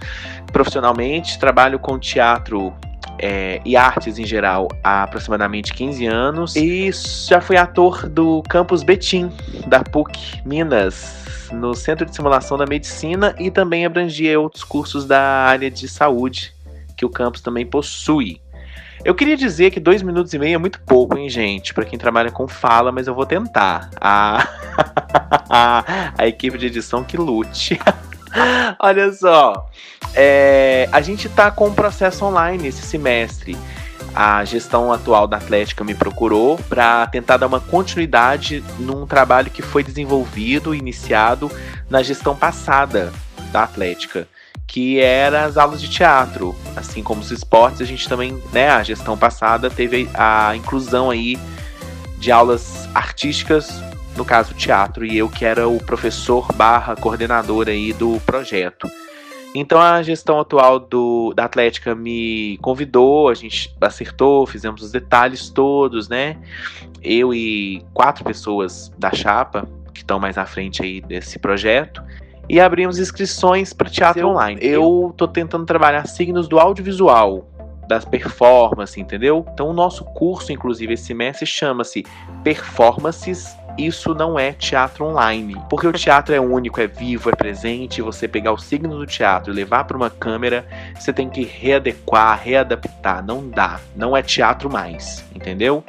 profissionalmente, 0.50 1.38
trabalho 1.38 1.78
com 1.78 2.00
teatro 2.00 2.74
é, 3.20 3.60
e 3.66 3.76
artes 3.76 4.18
em 4.18 4.26
geral 4.26 4.70
há 4.82 5.04
aproximadamente 5.04 5.74
15 5.74 6.06
anos 6.06 6.56
e 6.56 6.90
já 7.28 7.42
fui 7.42 7.58
ator 7.58 8.08
do 8.08 8.42
campus 8.44 8.82
Betim, 8.82 9.30
da 9.68 9.84
PUC 9.84 10.42
Minas, 10.46 11.50
no 11.52 11.74
Centro 11.74 12.06
de 12.06 12.16
Simulação 12.16 12.58
da 12.58 12.66
Medicina 12.66 13.36
e 13.38 13.52
também 13.52 13.86
abrangia 13.86 14.40
outros 14.40 14.64
cursos 14.64 15.06
da 15.06 15.20
área 15.20 15.70
de 15.70 15.86
saúde 15.86 16.56
que 16.96 17.04
o 17.04 17.10
campus 17.10 17.42
também 17.42 17.66
possui. 17.66 18.43
Eu 19.06 19.14
queria 19.14 19.36
dizer 19.36 19.72
que 19.72 19.82
dois 19.82 20.02
minutos 20.02 20.34
e 20.34 20.40
meio 20.40 20.56
é 20.56 20.58
muito 20.58 20.80
pouco, 20.80 21.18
hein, 21.18 21.30
gente, 21.30 21.74
para 21.74 21.84
quem 21.84 22.00
trabalha 22.00 22.32
com 22.32 22.48
fala, 22.48 22.90
mas 22.90 23.06
eu 23.06 23.14
vou 23.14 23.26
tentar. 23.26 23.90
A, 24.00 24.48
a 26.18 26.28
equipe 26.28 26.58
de 26.58 26.68
edição 26.68 27.04
que 27.04 27.18
lute. 27.18 27.78
Olha 28.80 29.12
só, 29.12 29.70
é, 30.16 30.88
a 30.90 31.02
gente 31.02 31.28
está 31.28 31.52
com 31.52 31.68
um 31.68 31.74
processo 31.74 32.24
online 32.24 32.70
esse 32.70 32.82
semestre. 32.82 33.58
A 34.16 34.46
gestão 34.46 34.94
atual 34.94 35.28
da 35.28 35.38
Atlética 35.38 35.84
me 35.84 35.94
procurou 35.94 36.58
para 36.70 37.06
tentar 37.08 37.38
dar 37.38 37.48
uma 37.48 37.60
continuidade 37.60 38.64
num 38.80 39.06
trabalho 39.06 39.52
que 39.52 39.62
foi 39.62 39.84
desenvolvido, 39.84 40.74
iniciado 40.74 41.52
na 41.90 42.02
gestão 42.02 42.36
passada 42.36 43.12
da 43.52 43.64
Atlética 43.64 44.28
que 44.68 45.00
era 45.00 45.46
as 45.46 45.58
aulas 45.58 45.82
de 45.82 45.90
teatro. 45.90 46.56
Assim 46.76 47.04
como 47.04 47.22
os 47.22 47.32
esportes, 47.32 47.82
a 47.82 47.86
gente 47.86 48.08
também, 48.08 48.42
né, 48.52 48.70
a 48.70 48.84
gestão 48.84 49.18
passada 49.18 49.70
teve 49.70 50.10
a 50.14 50.56
inclusão 50.56 51.10
aí 51.10 51.38
de 52.18 52.32
aulas 52.32 52.90
artísticas, 52.96 53.84
no 54.16 54.24
caso 54.24 54.54
teatro, 54.54 55.06
e 55.06 55.18
eu 55.18 55.28
que 55.28 55.44
era 55.44 55.68
o 55.68 55.78
professor 55.78 56.52
barra 56.54 56.96
coordenador 56.96 57.68
aí 57.68 57.94
do 57.94 58.20
projeto. 58.26 58.88
Então 59.56 59.80
a 59.80 60.02
gestão 60.02 60.40
atual 60.40 60.80
do, 60.80 61.32
da 61.36 61.46
Atlética 61.46 61.94
me 61.94 62.58
convidou, 62.60 63.30
a 63.30 63.36
gente 63.36 63.76
acertou, 63.80 64.48
fizemos 64.48 64.82
os 64.82 64.92
detalhes 64.92 65.50
todos, 65.50 66.10
né? 66.10 66.38
Eu 67.04 67.34
e 67.34 67.86
quatro 67.94 68.24
pessoas 68.24 68.92
da 68.98 69.12
chapa 69.12 69.68
que 69.94 70.00
estão 70.00 70.20
mais 70.20 70.40
à 70.40 70.46
frente 70.46 70.82
aí 70.82 71.02
desse 71.02 71.38
projeto 71.38 72.02
e 72.50 72.60
abrimos 72.60 73.00
inscrições 73.00 73.74
para 73.74 73.90
teatro 73.90 74.22
eu, 74.22 74.30
online. 74.30 74.60
Eu 74.62 75.14
tô 75.16 75.28
tentando 75.28 75.66
trabalhar 75.66 76.06
signos 76.08 76.48
do 76.48 76.60
audiovisual, 76.60 77.48
das 77.88 78.06
performances, 78.06 78.98
entendeu? 78.98 79.46
Então 79.54 79.70
o 79.70 79.74
nosso 79.74 80.04
curso, 80.04 80.52
inclusive 80.52 80.94
esse 80.94 81.06
semestre, 81.06 81.46
chama-se 81.46 82.06
Performances 82.44 83.56
isso 83.78 84.14
não 84.14 84.38
é 84.38 84.54
teatro 84.54 85.06
online. 85.06 85.56
Porque 85.70 85.88
o 85.88 85.92
teatro 85.92 86.34
é 86.34 86.40
único, 86.40 86.80
é 86.80 86.88
vivo, 86.88 87.30
é 87.30 87.36
presente. 87.36 88.02
Você 88.02 88.28
pegar 88.28 88.52
o 88.52 88.58
signo 88.58 88.98
do 88.98 89.06
teatro 89.06 89.52
e 89.52 89.56
levar 89.56 89.86
para 89.86 89.98
uma 89.98 90.10
câmera, 90.10 90.66
você 90.96 91.12
tem 91.12 91.30
que 91.30 91.44
readequar, 91.44 92.40
readaptar. 92.42 93.26
Não 93.26 93.50
dá. 93.50 93.80
Não 93.96 94.16
é 94.16 94.22
teatro 94.22 94.70
mais, 94.70 95.24
entendeu? 95.34 95.84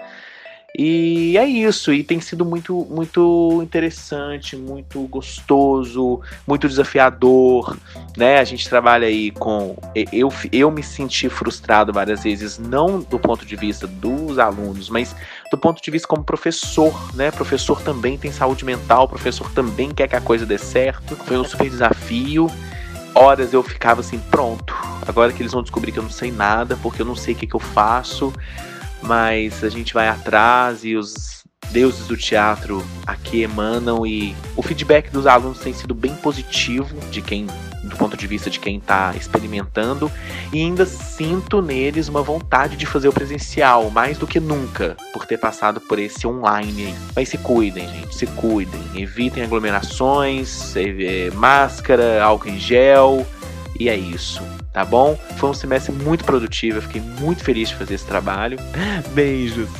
E 0.77 1.39
é 1.39 1.45
isso, 1.45 1.93
e 1.93 2.03
tem 2.03 2.21
sido 2.21 2.45
muito, 2.45 2.85
muito 2.91 3.61
interessante, 3.63 4.57
muito 4.57 5.03
gostoso, 5.03 6.21
muito 6.45 6.69
desafiador, 6.69 7.77
né? 8.17 8.39
A 8.41 8.45
gente 8.45 8.69
trabalha 8.69 9.07
aí 9.07 9.31
com. 9.31 9.77
Eu, 10.13 10.33
eu 10.51 10.73
me 10.73 10.83
senti 10.83 11.29
frustrado 11.29 11.93
várias 11.93 12.25
vezes, 12.25 12.59
não 12.59 12.99
do 12.99 13.21
ponto 13.21 13.47
de 13.47 13.55
vista 13.55 13.87
dos 13.87 14.37
alunos, 14.37 14.91
mas 14.91 15.15
do 15.49 15.57
ponto 15.57 15.81
de 15.81 15.91
vista 15.93 16.09
como 16.09 16.25
professor, 16.25 16.93
né? 17.15 17.31
Professor 17.31 17.81
também 17.81 18.19
tem 18.19 18.33
saúde 18.33 18.65
mental, 18.65 19.09
professor 19.09 19.49
também 19.53 19.95
quer 19.95 20.09
que 20.09 20.17
a 20.17 20.21
coisa 20.21 20.45
dê 20.45 20.59
certo. 20.59 21.15
Foi 21.15 21.39
um 21.39 21.45
super 21.45 21.71
desafio. 21.71 22.51
Horas 23.15 23.53
eu 23.53 23.63
ficava 23.63 24.01
assim, 24.01 24.19
pronto. 24.19 24.75
Agora 25.07 25.33
que 25.33 25.41
eles 25.41 25.53
vão 25.53 25.63
descobrir 25.63 25.93
que 25.93 26.01
eu 26.01 26.03
não 26.03 26.11
sei 26.11 26.33
nada, 26.33 26.77
porque 26.83 27.01
eu 27.01 27.07
não 27.07 27.15
sei 27.15 27.33
o 27.33 27.37
que, 27.37 27.47
que 27.47 27.55
eu 27.55 27.61
faço 27.61 28.33
mas 29.07 29.63
a 29.63 29.69
gente 29.69 29.95
vai 29.95 30.09
atrás 30.09 30.85
e 30.85 30.97
os 30.97 31.45
deuses 31.71 32.07
do 32.07 32.17
teatro 32.17 32.85
aqui 33.07 33.43
emanam 33.43 34.07
e 34.07 34.35
o 34.57 34.63
feedback 34.63 35.11
dos 35.11 35.27
alunos 35.27 35.59
tem 35.59 35.73
sido 35.73 35.95
bem 35.95 36.15
positivo 36.17 36.95
de 37.11 37.21
quem 37.21 37.47
do 37.83 37.97
ponto 37.97 38.17
de 38.17 38.27
vista 38.27 38.49
de 38.49 38.59
quem 38.59 38.79
está 38.79 39.15
experimentando. 39.15 40.11
E 40.53 40.61
ainda 40.61 40.87
sinto 40.87 41.61
neles 41.61 42.09
uma 42.09 42.23
vontade 42.23 42.77
de 42.77 42.87
fazer 42.87 43.09
o 43.09 43.13
presencial 43.13 43.91
mais 43.91 44.17
do 44.17 44.27
que 44.27 44.41
nunca 44.41 44.97
por 45.13 45.27
ter 45.27 45.39
passado 45.39 45.81
por 45.81 45.99
esse 45.99 46.27
online. 46.27 46.95
Mas 47.15 47.29
se 47.29 47.39
cuidem, 47.39 47.87
gente, 47.89 48.15
se 48.15 48.27
cuidem, 48.27 48.83
evitem 48.95 49.43
aglomerações, 49.43 50.75
é, 50.77 51.31
máscara, 51.35 52.23
álcool 52.23 52.49
em 52.49 52.59
gel 52.59 53.27
e 53.79 53.89
é 53.89 53.97
isso 53.97 54.43
tá 54.75 54.85
bom? 54.85 55.17
Foi 55.39 55.49
um 55.49 55.55
semestre 55.55 55.93
muito 55.93 56.25
produtivo, 56.25 56.79
eu 56.79 56.83
fiquei 56.83 57.01
muito 57.01 57.45
feliz 57.45 57.69
de 57.69 57.77
fazer 57.77 57.95
esse 57.95 58.07
trabalho. 58.07 58.59
Beijos! 59.15 59.71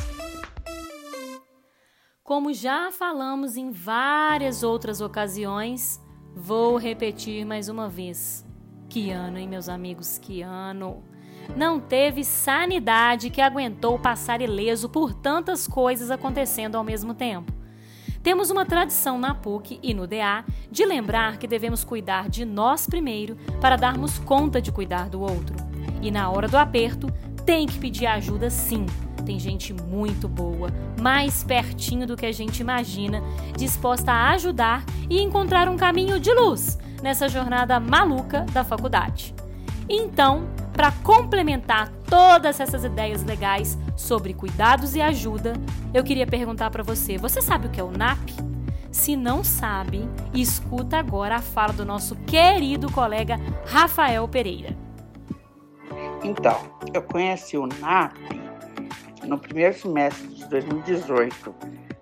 Como 2.23 2.53
já 2.53 2.91
falamos 2.91 3.57
em 3.57 3.69
várias 3.69 4.63
outras 4.63 5.01
ocasiões, 5.01 6.01
vou 6.33 6.77
repetir 6.77 7.45
mais 7.45 7.67
uma 7.69 7.89
vez. 7.89 8.43
Que 8.89 9.11
ano, 9.11 9.37
hein, 9.37 9.47
meus 9.47 9.67
amigos? 9.67 10.17
Que 10.17 10.41
ano! 10.41 11.03
Não 11.55 11.79
teve 11.79 12.23
sanidade 12.23 13.29
que 13.29 13.41
aguentou 13.41 13.99
passar 13.99 14.41
ileso 14.41 14.89
por 14.89 15.13
tantas 15.13 15.67
coisas 15.67 16.09
acontecendo 16.09 16.75
ao 16.75 16.83
mesmo 16.83 17.13
tempo. 17.13 17.53
Temos 18.25 18.49
uma 18.49 18.65
tradição 18.65 19.19
na 19.19 19.35
PUC 19.35 19.79
e 19.83 19.93
no 19.93 20.07
DA 20.07 20.43
de 20.71 20.83
lembrar 20.83 21.37
que 21.37 21.45
devemos 21.45 21.83
cuidar 21.83 22.27
de 22.27 22.43
nós 22.43 22.87
primeiro 22.87 23.35
para 23.61 23.75
darmos 23.75 24.17
conta 24.17 24.59
de 24.59 24.71
cuidar 24.71 25.09
do 25.09 25.21
outro. 25.21 25.55
E 26.01 26.09
na 26.09 26.31
hora 26.31 26.47
do 26.47 26.57
aperto, 26.57 27.05
tem 27.45 27.67
que 27.67 27.77
pedir 27.77 28.07
ajuda 28.07 28.49
sim. 28.49 28.87
Tem 29.23 29.37
gente 29.37 29.71
muito 29.73 30.27
boa, 30.27 30.71
mais 30.99 31.43
pertinho 31.43 32.07
do 32.07 32.17
que 32.17 32.25
a 32.25 32.31
gente 32.31 32.61
imagina, 32.61 33.21
disposta 33.55 34.11
a 34.11 34.31
ajudar 34.31 34.83
e 35.07 35.21
encontrar 35.21 35.69
um 35.69 35.77
caminho 35.77 36.19
de 36.19 36.33
luz 36.33 36.79
nessa 37.03 37.29
jornada 37.29 37.79
maluca 37.79 38.43
da 38.51 38.63
faculdade. 38.63 39.35
Então, 39.87 40.47
para 40.75 40.91
complementar 41.03 41.89
todas 42.09 42.59
essas 42.59 42.83
ideias 42.83 43.23
legais 43.23 43.77
sobre 43.95 44.33
cuidados 44.33 44.93
e 44.93 45.01
ajuda, 45.01 45.53
eu 45.93 46.03
queria 46.03 46.27
perguntar 46.27 46.69
para 46.69 46.83
você: 46.83 47.17
você 47.17 47.41
sabe 47.41 47.67
o 47.67 47.69
que 47.69 47.79
é 47.79 47.83
o 47.83 47.91
NAP? 47.91 48.29
Se 48.91 49.15
não 49.15 49.43
sabe, 49.43 50.07
escuta 50.33 50.97
agora 50.97 51.37
a 51.37 51.41
fala 51.41 51.73
do 51.73 51.85
nosso 51.85 52.15
querido 52.17 52.91
colega 52.91 53.39
Rafael 53.65 54.27
Pereira. 54.27 54.75
Então, 56.23 56.59
eu 56.93 57.01
conheci 57.01 57.57
o 57.57 57.67
NAP 57.67 58.15
no 59.25 59.37
primeiro 59.37 59.77
semestre 59.77 60.27
de 60.27 60.45
2018, 60.49 61.55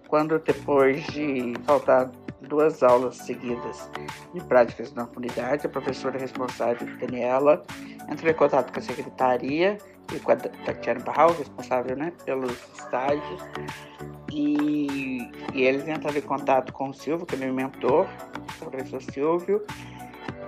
quando 0.07 0.39
depois 0.39 1.05
de 1.07 1.53
faltar 1.65 2.11
duas 2.53 2.83
aulas 2.83 3.17
seguidas 3.17 3.89
de 4.31 4.39
práticas 4.41 4.93
na 4.93 5.07
comunidade. 5.07 5.65
A 5.65 5.69
professora 5.69 6.19
responsável, 6.19 6.87
Daniela, 6.99 7.63
entrou 8.07 8.29
em 8.31 8.35
contato 8.35 8.71
com 8.71 8.77
a 8.77 8.81
secretaria 8.81 9.79
e 10.13 10.19
com 10.19 10.31
a 10.31 10.35
Tatiana 10.35 10.99
Barral, 10.99 11.33
responsável 11.33 11.97
né, 11.97 12.13
pelos 12.23 12.51
estágios. 12.77 13.41
E, 14.31 15.31
e 15.51 15.63
eles 15.63 15.87
entraram 15.87 16.15
em 16.15 16.21
contato 16.21 16.71
com 16.71 16.89
o 16.89 16.93
Silvio, 16.93 17.25
que 17.25 17.33
é 17.33 17.39
meu 17.39 17.51
mentor, 17.51 18.07
o 18.61 18.69
professor 18.69 19.01
Silvio. 19.01 19.65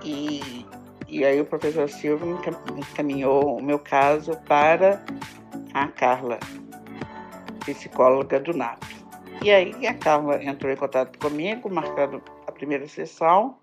E, 0.04 0.64
e 1.08 1.24
aí 1.24 1.40
o 1.40 1.44
professor 1.44 1.88
Silvio 1.88 2.38
encaminhou 2.76 3.58
o 3.58 3.62
meu 3.62 3.80
caso 3.80 4.36
para 4.46 5.04
a 5.74 5.88
Carla, 5.88 6.38
psicóloga 7.64 8.38
do 8.38 8.56
NAP. 8.56 8.95
E 9.42 9.50
aí 9.50 9.86
a 9.86 9.94
Carla 9.94 10.42
entrou 10.42 10.72
em 10.72 10.76
contato 10.76 11.18
comigo, 11.18 11.70
marcando 11.70 12.22
a 12.46 12.52
primeira 12.52 12.86
sessão. 12.88 13.56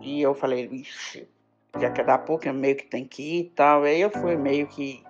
E 0.00 0.22
eu 0.22 0.34
falei, 0.34 0.66
vixe, 0.66 1.28
já 1.78 1.90
que 1.90 2.00
é 2.00 2.04
da 2.04 2.18
PUC, 2.18 2.50
meio 2.52 2.76
que 2.76 2.86
tem 2.86 3.04
que 3.04 3.22
ir 3.22 3.40
e 3.40 3.52
tal. 3.54 3.82
Aí 3.84 4.00
eu 4.00 4.10
fui 4.10 4.36
meio 4.36 4.66
que 4.66 5.02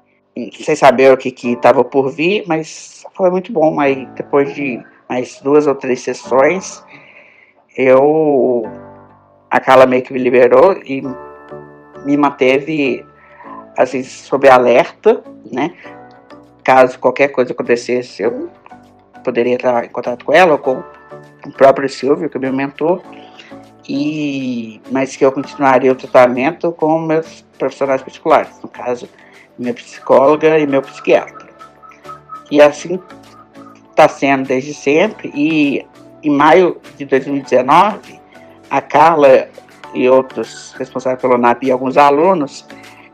sem 0.62 0.76
saber 0.76 1.12
o 1.12 1.16
que 1.16 1.30
estava 1.48 1.82
por 1.82 2.10
vir, 2.10 2.44
mas 2.46 3.04
foi 3.14 3.30
muito 3.30 3.52
bom. 3.52 3.80
Aí 3.80 4.06
depois 4.16 4.54
de 4.54 4.82
mais 5.08 5.40
duas 5.40 5.66
ou 5.66 5.74
três 5.74 6.00
sessões, 6.00 6.84
eu 7.76 8.62
a 9.50 9.60
Carla 9.60 9.86
meio 9.86 10.02
que 10.02 10.12
me 10.12 10.18
liberou 10.18 10.72
e 10.84 11.02
me 12.04 12.16
manteve 12.16 13.04
assim 13.76 14.02
sob 14.02 14.48
alerta, 14.48 15.22
né? 15.50 15.74
Caso 16.62 16.98
qualquer 16.98 17.28
coisa 17.28 17.52
acontecesse, 17.52 18.22
eu 18.22 18.50
poderia 19.28 19.56
estar 19.56 19.84
em 19.84 19.90
contato 19.90 20.24
com 20.24 20.32
ela 20.32 20.52
ou 20.52 20.58
com 20.58 20.82
o 21.44 21.52
próprio 21.52 21.86
Silvio, 21.86 22.30
que 22.30 22.38
é 22.38 22.40
meu 22.40 22.52
mentor, 22.52 23.02
e 23.86 24.80
mas 24.90 25.16
que 25.16 25.24
eu 25.24 25.30
continuaria 25.30 25.92
o 25.92 25.94
tratamento 25.94 26.72
com 26.72 26.98
meus 26.98 27.44
profissionais 27.58 28.00
particulares, 28.00 28.58
no 28.62 28.68
caso, 28.68 29.06
minha 29.58 29.74
psicóloga 29.74 30.58
e 30.58 30.66
meu 30.66 30.80
psiquiatra. 30.80 31.46
E 32.50 32.62
assim 32.62 32.98
está 33.90 34.08
sendo 34.08 34.48
desde 34.48 34.72
sempre. 34.72 35.30
E 35.34 35.86
em 36.22 36.30
maio 36.30 36.80
de 36.96 37.04
2019, 37.04 38.18
a 38.70 38.80
Carla 38.80 39.48
e 39.92 40.08
outros 40.08 40.74
responsáveis 40.78 41.20
pelo 41.20 41.36
NAP 41.36 41.64
e 41.64 41.70
alguns 41.70 41.98
alunos 41.98 42.66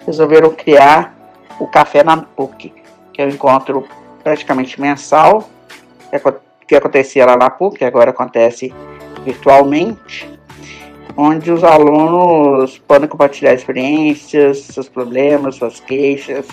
resolveram 0.07 0.51
criar 0.51 1.13
o 1.59 1.67
Café 1.67 2.05
na 2.05 2.19
PUC, 2.19 2.73
que 3.13 3.23
é 3.23 3.27
um 3.27 3.31
encontro 3.31 3.89
praticamente 4.23 4.81
mensal, 4.81 5.49
que 6.67 6.75
acontecia 6.75 7.27
lá 7.27 7.37
na 7.37 7.51
PUC, 7.51 7.85
agora 7.85 8.11
acontece 8.11 8.73
virtualmente, 9.25 10.31
onde 11.17 11.51
os 11.51 11.63
alunos 11.63 12.79
podem 12.79 13.09
compartilhar 13.09 13.55
experiências, 13.55 14.59
seus 14.61 14.89
problemas, 14.89 15.57
suas 15.57 15.81
queixas, 15.81 16.47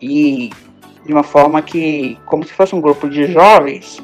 e 0.00 0.50
de 1.04 1.12
uma 1.12 1.22
forma 1.22 1.62
que, 1.62 2.18
como 2.26 2.44
se 2.44 2.52
fosse 2.52 2.74
um 2.74 2.80
grupo 2.80 3.08
de 3.08 3.26
jovens, 3.26 4.02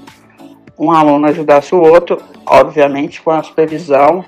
um 0.78 0.90
aluno 0.90 1.26
ajudasse 1.26 1.74
o 1.74 1.80
outro, 1.80 2.18
obviamente 2.46 3.20
com 3.20 3.30
a 3.30 3.42
supervisão 3.42 4.24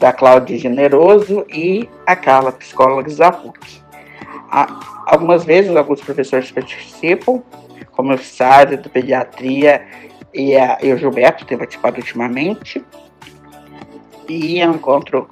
da 0.00 0.12
Cláudia 0.12 0.58
Generoso 0.58 1.46
e 1.48 1.88
a 2.06 2.16
Carla, 2.16 2.52
psicóloga 2.52 3.14
da 3.14 3.30
PUC. 3.32 3.80
Algumas 5.06 5.44
vezes, 5.44 5.74
alguns 5.74 6.00
professores 6.00 6.50
participam, 6.50 7.42
como 7.96 8.12
o 8.12 8.18
Sário, 8.18 8.80
da 8.80 8.88
Pediatria, 8.88 9.84
e, 10.32 10.54
a, 10.54 10.78
e 10.82 10.92
o 10.92 10.98
Gilberto 10.98 11.46
tem 11.46 11.56
participado 11.56 11.96
ultimamente. 11.96 12.84
E 14.28 14.60
é 14.60 14.68
um 14.68 14.74
encontro 14.74 15.28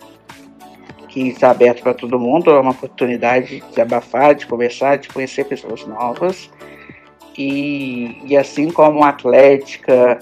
que 1.08 1.28
está 1.28 1.50
aberto 1.50 1.82
para 1.82 1.94
todo 1.94 2.18
mundo, 2.18 2.50
é 2.50 2.58
uma 2.58 2.70
oportunidade 2.70 3.60
de 3.60 3.60
desabafar, 3.68 4.34
de 4.34 4.46
conversar, 4.46 4.96
de 4.96 5.08
conhecer 5.08 5.44
pessoas 5.44 5.86
novas. 5.86 6.50
E, 7.36 8.18
e 8.24 8.36
assim 8.36 8.70
como 8.70 9.04
a 9.04 9.10
Atlética 9.10 10.18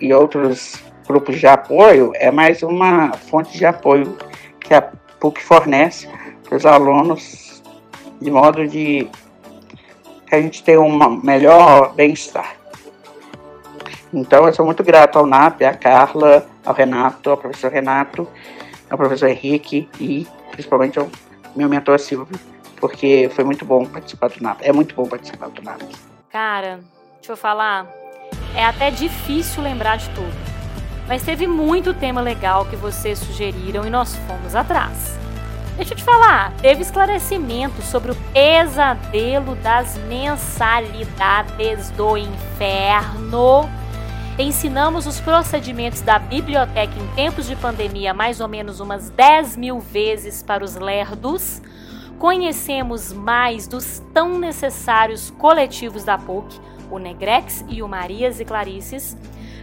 e 0.00 0.12
outros 0.12 0.82
grupos 1.06 1.40
de 1.40 1.46
apoio, 1.46 2.12
é 2.16 2.30
mais 2.30 2.62
uma 2.62 3.12
fonte 3.12 3.56
de 3.56 3.64
apoio 3.64 4.16
que 4.60 4.74
a 4.74 4.82
PUC 4.82 5.42
fornece 5.42 6.08
para 6.44 6.56
os 6.56 6.66
alunos, 6.66 7.62
de 8.20 8.30
modo 8.30 8.66
de 8.68 9.08
que 10.28 10.34
a 10.34 10.40
gente 10.40 10.62
tenha 10.62 10.80
um 10.80 11.20
melhor 11.22 11.94
bem-estar. 11.94 12.54
Então, 14.12 14.46
eu 14.46 14.52
sou 14.52 14.64
muito 14.64 14.82
grato 14.82 15.18
ao 15.18 15.26
NAP, 15.26 15.62
à 15.62 15.74
Carla, 15.74 16.46
ao 16.64 16.74
Renato, 16.74 17.30
ao 17.30 17.36
professor 17.36 17.70
Renato, 17.70 18.28
ao 18.90 18.96
professor 18.96 19.28
Henrique 19.28 19.88
e 20.00 20.26
principalmente 20.50 20.98
ao 20.98 21.08
meu 21.54 21.68
mentor 21.68 21.98
Silvio, 21.98 22.38
porque 22.76 23.30
foi 23.34 23.44
muito 23.44 23.64
bom 23.64 23.84
participar 23.84 24.28
do 24.28 24.42
NAP. 24.42 24.60
É 24.62 24.72
muito 24.72 24.94
bom 24.94 25.06
participar 25.06 25.48
do 25.48 25.62
NAP. 25.62 25.82
Cara, 26.30 26.80
deixa 27.16 27.32
eu 27.32 27.36
falar, 27.36 27.86
é 28.54 28.64
até 28.64 28.90
difícil 28.90 29.62
lembrar 29.62 29.96
de 29.96 30.08
tudo, 30.10 30.32
mas 31.06 31.22
teve 31.22 31.46
muito 31.46 31.92
tema 31.94 32.20
legal 32.20 32.64
que 32.66 32.76
vocês 32.76 33.18
sugeriram 33.18 33.86
e 33.86 33.90
nós 33.90 34.14
fomos 34.26 34.54
atrás. 34.54 35.18
Deixa 35.78 35.94
eu 35.94 35.96
te 35.96 36.02
falar, 36.02 36.52
teve 36.56 36.82
esclarecimento 36.82 37.80
sobre 37.82 38.10
o 38.10 38.16
pesadelo 38.32 39.54
das 39.54 39.96
mensalidades 40.08 41.92
do 41.92 42.16
inferno. 42.16 43.70
Ensinamos 44.36 45.06
os 45.06 45.20
procedimentos 45.20 46.00
da 46.00 46.18
biblioteca 46.18 46.92
em 46.98 47.06
tempos 47.14 47.46
de 47.46 47.54
pandemia 47.54 48.12
mais 48.12 48.40
ou 48.40 48.48
menos 48.48 48.80
umas 48.80 49.08
10 49.10 49.56
mil 49.56 49.78
vezes 49.78 50.42
para 50.42 50.64
os 50.64 50.74
lerdos, 50.74 51.62
conhecemos 52.18 53.12
mais 53.12 53.68
dos 53.68 54.02
tão 54.12 54.36
necessários 54.36 55.30
coletivos 55.38 56.02
da 56.02 56.18
PUC, 56.18 56.58
o 56.90 56.98
Negrex 56.98 57.64
e 57.68 57.84
o 57.84 57.88
Marias 57.88 58.40
e 58.40 58.44
Clarices, 58.44 59.16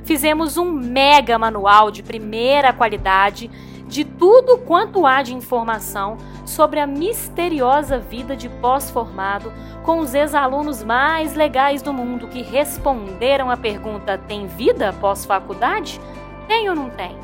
fizemos 0.06 0.56
um 0.56 0.72
mega 0.72 1.38
manual 1.38 1.92
de 1.92 2.02
primeira 2.02 2.72
qualidade 2.72 3.52
de 3.88 4.04
tudo 4.04 4.58
quanto 4.60 5.06
há 5.06 5.22
de 5.22 5.34
informação 5.34 6.18
sobre 6.46 6.80
a 6.80 6.88
misteriosa 6.88 8.00
vida 8.00 8.36
de 8.36 8.50
pós-formado 8.50 9.52
com 9.84 10.00
os 10.00 10.14
ex-alunos 10.14 10.84
mais 10.84 11.36
legais 11.36 11.82
do 11.82 11.94
mundo 11.94 12.28
que 12.28 12.42
responderam 12.42 13.50
a 13.50 13.58
pergunta: 13.58 14.18
tem 14.18 14.48
vida 14.48 14.94
pós-faculdade? 14.94 16.00
Tem 16.48 16.70
ou 16.70 16.76
não 16.76 16.90
tem? 16.90 17.16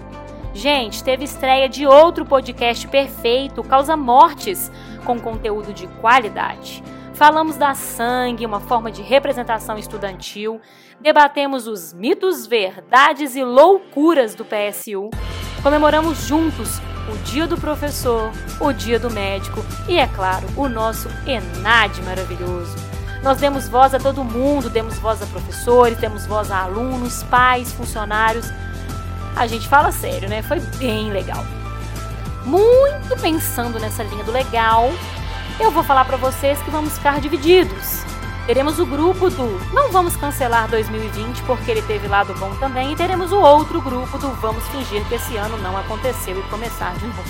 Gente, 0.53 1.03
teve 1.03 1.23
estreia 1.23 1.69
de 1.69 1.87
outro 1.87 2.25
podcast 2.25 2.87
perfeito, 2.87 3.63
Causa 3.63 3.95
Mortes, 3.95 4.71
com 5.05 5.19
conteúdo 5.19 5.73
de 5.73 5.87
qualidade. 5.87 6.83
Falamos 7.13 7.55
da 7.55 7.73
sangue, 7.73 8.45
uma 8.45 8.59
forma 8.59 8.91
de 8.91 9.01
representação 9.01 9.77
estudantil, 9.77 10.59
debatemos 10.99 11.67
os 11.67 11.93
mitos, 11.93 12.45
verdades 12.45 13.35
e 13.35 13.43
loucuras 13.43 14.35
do 14.35 14.43
PSU, 14.43 15.09
comemoramos 15.61 16.25
juntos 16.27 16.81
o 17.11 17.17
Dia 17.25 17.47
do 17.47 17.57
Professor, 17.57 18.31
o 18.59 18.71
Dia 18.71 18.99
do 18.99 19.09
Médico 19.09 19.63
e, 19.87 19.97
é 19.97 20.07
claro, 20.07 20.47
o 20.55 20.67
nosso 20.67 21.09
ENAD 21.25 22.01
maravilhoso. 22.03 22.75
Nós 23.23 23.37
demos 23.37 23.67
voz 23.67 23.93
a 23.93 23.99
todo 23.99 24.23
mundo, 24.23 24.69
demos 24.69 24.97
voz 24.97 25.21
a 25.21 25.25
professores, 25.27 25.97
demos 25.99 26.25
voz 26.25 26.49
a 26.51 26.63
alunos, 26.63 27.23
pais, 27.23 27.71
funcionários. 27.71 28.47
A 29.35 29.45
gente 29.45 29.67
fala 29.67 29.91
sério, 29.91 30.27
né? 30.27 30.41
Foi 30.41 30.59
bem 30.77 31.11
legal. 31.11 31.45
Muito 32.45 33.15
pensando 33.21 33.79
nessa 33.79 34.03
linha 34.03 34.23
do 34.23 34.31
legal, 34.31 34.91
eu 35.59 35.69
vou 35.69 35.83
falar 35.83 36.05
para 36.05 36.17
vocês 36.17 36.59
que 36.63 36.71
vamos 36.71 36.93
ficar 36.93 37.19
divididos. 37.19 38.10
Teremos 38.45 38.79
o 38.79 38.85
grupo 38.85 39.29
do 39.29 39.73
Não 39.73 39.91
Vamos 39.91 40.15
Cancelar 40.15 40.67
2020 40.69 41.43
porque 41.43 41.71
ele 41.71 41.81
teve 41.83 42.07
lado 42.07 42.33
bom 42.35 42.53
também. 42.55 42.91
E 42.91 42.95
teremos 42.95 43.31
o 43.31 43.39
outro 43.39 43.81
grupo 43.81 44.17
do 44.17 44.29
Vamos 44.35 44.67
Fingir 44.69 45.05
que 45.07 45.15
esse 45.15 45.37
ano 45.37 45.57
não 45.59 45.77
aconteceu 45.77 46.39
e 46.39 46.43
começar 46.43 46.93
de 46.95 47.05
novo. 47.05 47.23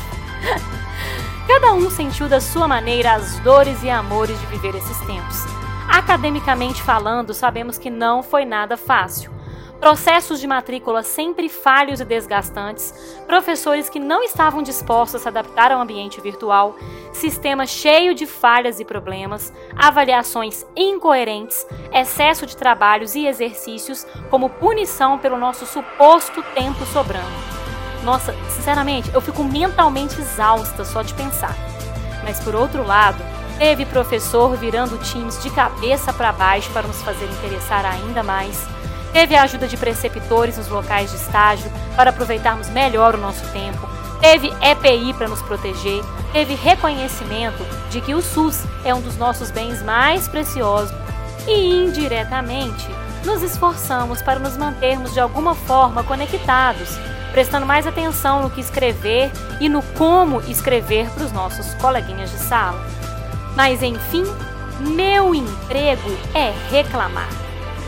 Cada 1.47 1.74
um 1.74 1.89
sentiu 1.89 2.30
da 2.30 2.39
sua 2.39 2.67
maneira 2.67 3.13
as 3.13 3.39
dores 3.39 3.84
e 3.84 3.89
amores 3.89 4.39
de 4.39 4.45
viver 4.45 4.76
esses 4.76 4.97
tempos. 5.00 5.45
Academicamente 5.88 6.82
falando, 6.82 7.34
sabemos 7.34 7.78
que 7.78 7.89
não 7.89 8.24
foi 8.24 8.45
nada 8.45 8.78
fácil 8.78 9.40
processos 9.82 10.39
de 10.39 10.46
matrícula 10.46 11.02
sempre 11.02 11.50
falhos 11.50 12.00
e 12.00 12.06
desgastantes, 12.06 12.94
professores 13.26 13.89
que 13.89 14.00
não 14.00 14.22
estavam 14.22 14.62
dispostos 14.62 15.15
a 15.15 15.24
se 15.24 15.28
adaptar 15.28 15.72
ao 15.72 15.82
ambiente 15.82 16.22
virtual, 16.22 16.76
sistema 17.12 17.65
cheio 17.65 18.13
de 18.13 18.28
falhas 18.28 18.80
e 18.80 18.86
problemas, 18.86 19.52
avaliações 19.76 20.63
incoerentes, 20.76 21.65
excesso 21.91 22.46
de 22.46 22.56
trabalhos 22.56 23.15
e 23.15 23.26
exercícios 23.26 24.06
como 24.30 24.52
punição 24.52 25.17
pelo 25.17 25.36
nosso 25.36 25.65
suposto 25.65 26.44
tempo 26.54 26.86
sobrando. 26.86 27.26
Nossa, 28.04 28.36
sinceramente, 28.52 29.12
eu 29.12 29.20
fico 29.20 29.44
mentalmente 29.44 30.22
exausta 30.22 30.86
só 30.86 31.02
de 31.02 31.15
pensar. 31.15 31.56
Mas 32.24 32.39
por 32.39 32.54
outro 32.54 32.86
lado, 32.86 33.24
teve 33.58 33.84
professor 33.88 34.56
virando 34.56 35.00
times 35.00 35.41
de 35.41 35.50
cabeça 35.50 36.13
para 36.13 36.32
baixo 36.32 36.70
para 36.72 36.88
nos 36.88 37.02
fazer 37.02 37.26
interessar 37.26 37.84
ainda 37.84 38.22
mais 38.22 38.63
Teve 39.13 39.36
a 39.36 39.43
ajuda 39.43 39.67
de 39.67 39.76
preceptores 39.76 40.58
nos 40.58 40.69
locais 40.69 41.12
de 41.12 41.17
estágio 41.17 41.71
para 41.95 42.12
aproveitarmos 42.12 42.69
melhor 42.69 43.15
o 43.15 43.17
nosso 43.17 43.45
tempo. 43.50 43.89
Teve 44.21 44.54
EPI 44.62 45.13
para 45.13 45.28
nos 45.28 45.41
proteger. 45.41 46.02
Teve 46.32 46.56
reconhecimento 46.56 47.65
de 47.89 48.00
que 48.00 48.13
o 48.13 48.21
SUS 48.21 48.63
é 48.86 48.93
um 48.93 49.02
dos 49.02 49.17
nossos 49.17 49.52
bens 49.52 49.82
mais 49.84 50.28
preciosos. 50.28 50.95
E 51.47 51.86
indiretamente, 51.86 52.88
nos 53.26 53.41
esforçamos 53.41 54.21
para 54.21 54.39
nos 54.39 54.56
mantermos 54.56 55.13
de 55.13 55.19
alguma 55.19 55.56
forma 55.56 56.04
conectados, 56.04 56.89
prestando 57.32 57.65
mais 57.65 57.86
atenção 57.86 58.43
no 58.43 58.50
que 58.50 58.62
escrever 58.62 59.32
e 59.60 59.67
no 59.67 59.82
como 59.97 60.39
escrever 60.41 61.10
para 61.10 61.26
os 61.26 61.32
nossos 61.32 61.74
coleguinhas 61.76 62.32
de 62.32 62.38
sala. 62.38 62.86
Mas 63.56 63.84
enfim, 63.84 64.24
meu 64.80 65.36
emprego 65.36 66.17
é 66.34 66.54
reclamar. 66.69 67.40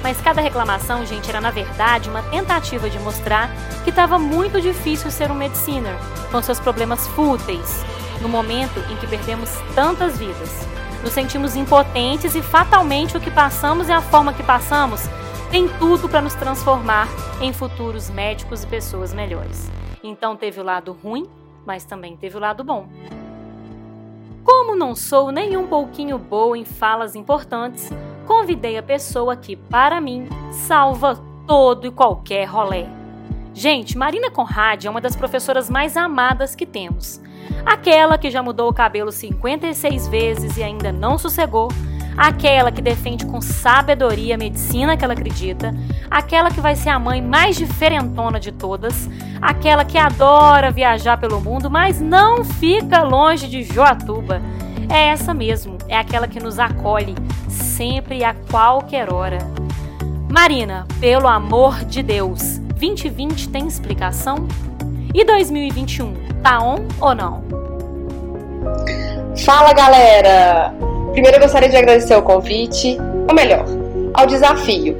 Mas 0.04 0.20
cada 0.20 0.42
reclamação, 0.42 1.06
gente, 1.06 1.30
era 1.30 1.40
na 1.40 1.50
verdade 1.50 2.10
uma 2.10 2.22
tentativa 2.24 2.90
de 2.90 3.00
mostrar 3.00 3.50
que 3.86 3.90
estava 3.90 4.20
muito 4.20 4.60
difícil 4.60 5.10
ser 5.10 5.32
um 5.32 5.36
mediciner, 5.36 5.96
com 6.30 6.42
seus 6.42 6.60
problemas 6.60 7.08
fúteis, 7.08 7.84
no 8.22 8.28
momento 8.28 8.80
em 8.92 8.98
que 8.98 9.08
perdemos 9.08 9.50
tantas 9.74 10.20
vidas. 10.20 10.68
Nos 11.02 11.14
sentimos 11.14 11.56
impotentes 11.56 12.36
e 12.36 12.42
fatalmente 12.42 13.16
o 13.16 13.20
que 13.22 13.32
passamos 13.32 13.88
e 13.88 13.94
a 13.94 14.02
forma 14.02 14.34
que 14.34 14.44
passamos 14.44 15.02
tem 15.50 15.70
tudo 15.80 16.10
para 16.10 16.22
nos 16.22 16.34
transformar 16.34 17.08
em 17.40 17.54
futuros 17.54 18.10
médicos 18.10 18.64
e 18.64 18.68
pessoas 18.68 19.14
melhores. 19.14 19.70
Então 20.04 20.36
teve 20.36 20.60
o 20.60 20.64
lado 20.64 20.98
ruim, 21.02 21.30
mas 21.66 21.86
também 21.86 22.18
teve 22.18 22.36
o 22.36 22.40
lado 22.40 22.64
bom. 22.64 22.90
Como 24.44 24.76
não 24.76 24.96
sou 24.96 25.32
nem 25.32 25.56
um 25.56 25.68
pouquinho 25.68 26.18
boa 26.18 26.58
em 26.58 26.66
falas 26.66 27.16
importantes, 27.16 27.90
convidei 28.26 28.78
a 28.78 28.84
pessoa 28.84 29.36
que, 29.36 29.56
para 29.56 30.02
mim, 30.02 30.28
salva 30.52 31.20
todo 31.48 31.88
e 31.88 31.92
qualquer 31.92 32.46
rolê. 32.46 32.86
Gente, 33.54 33.98
Marina 33.98 34.32
Conrad 34.32 34.86
é 34.86 34.90
uma 34.90 35.02
das 35.02 35.16
professoras 35.16 35.70
mais 35.70 35.96
amadas 35.96 36.56
que 36.56 36.66
temos. 36.66 37.22
Aquela 37.66 38.18
que 38.18 38.32
já 38.32 38.42
mudou 38.42 38.70
o 38.70 38.74
cabelo 38.74 39.12
56 39.12 40.08
vezes 40.08 40.58
e 40.58 40.64
ainda 40.64 40.92
não 40.92 41.18
sossegou, 41.18 41.70
aquela 42.18 42.72
que 42.72 42.82
defende 42.82 43.26
com 43.26 43.42
sabedoria 43.42 44.36
a 44.36 44.38
medicina 44.38 44.98
que 44.98 45.04
ela 45.04 45.14
acredita, 45.14 45.74
aquela 46.10 46.50
que 46.50 46.62
vai 46.62 46.76
ser 46.76 46.90
a 46.90 47.00
mãe 47.00 47.22
mais 47.22 47.56
diferentona 47.56 48.40
de 48.40 48.52
todas, 48.52 49.10
aquela 49.42 49.86
que 49.86 49.98
adora 49.98 50.72
viajar 50.72 51.18
pelo 51.18 51.40
mundo, 51.40 51.70
mas 51.70 52.02
não 52.02 52.44
fica 52.44 53.04
longe 53.04 53.48
de 53.48 53.64
Joatuba. 53.64 54.42
É 54.90 55.10
essa 55.10 55.34
mesmo, 55.34 55.78
é 55.88 55.98
aquela 55.98 56.28
que 56.28 56.40
nos 56.40 56.60
acolhe 56.60 57.16
sempre 57.74 58.20
e 58.20 58.24
a 58.24 58.36
qualquer 58.52 59.12
hora. 59.12 59.40
Marina, 60.30 60.88
pelo 61.00 61.28
amor 61.28 61.84
de 61.86 62.04
Deus, 62.04 62.60
2020 62.80 63.50
tem 63.50 63.68
explicação? 63.68 64.48
E 65.14 65.26
2021, 65.26 66.14
tá 66.44 66.60
on 66.62 66.86
ou 67.02 67.16
não? 67.16 67.44
Fala 69.44 69.74
galera! 69.74 70.74
Primeiro 71.12 71.38
eu 71.38 71.42
gostaria 71.42 71.70
de 71.70 71.76
agradecer 71.76 72.16
o 72.16 72.22
convite, 72.22 72.98
ou 73.28 73.34
melhor, 73.34 73.66
ao 74.14 74.26
desafio, 74.28 74.96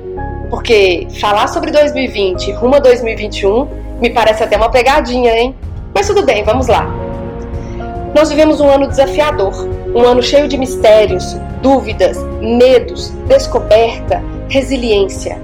porque 0.50 1.08
falar 1.20 1.48
sobre 1.48 1.72
2020 1.72 2.52
rumo 2.54 2.76
a 2.76 2.80
2021 2.80 3.68
me 4.00 4.10
parece 4.10 4.44
até 4.44 4.58
uma 4.58 4.70
pegadinha, 4.70 5.32
hein? 5.32 5.56
Mas 5.94 6.08
tudo 6.08 6.24
bem, 6.24 6.44
vamos 6.44 6.68
lá. 6.68 6.88
Nós 8.16 8.30
vivemos 8.30 8.60
um 8.60 8.70
ano 8.70 8.88
desafiador, 8.88 9.54
um 9.96 10.04
ano 10.04 10.22
cheio 10.22 10.48
de 10.48 10.58
mistérios, 10.58 11.38
dúvidas, 11.62 12.18
medos, 12.42 13.10
descoberta, 13.28 14.24
resiliência. 14.50 15.38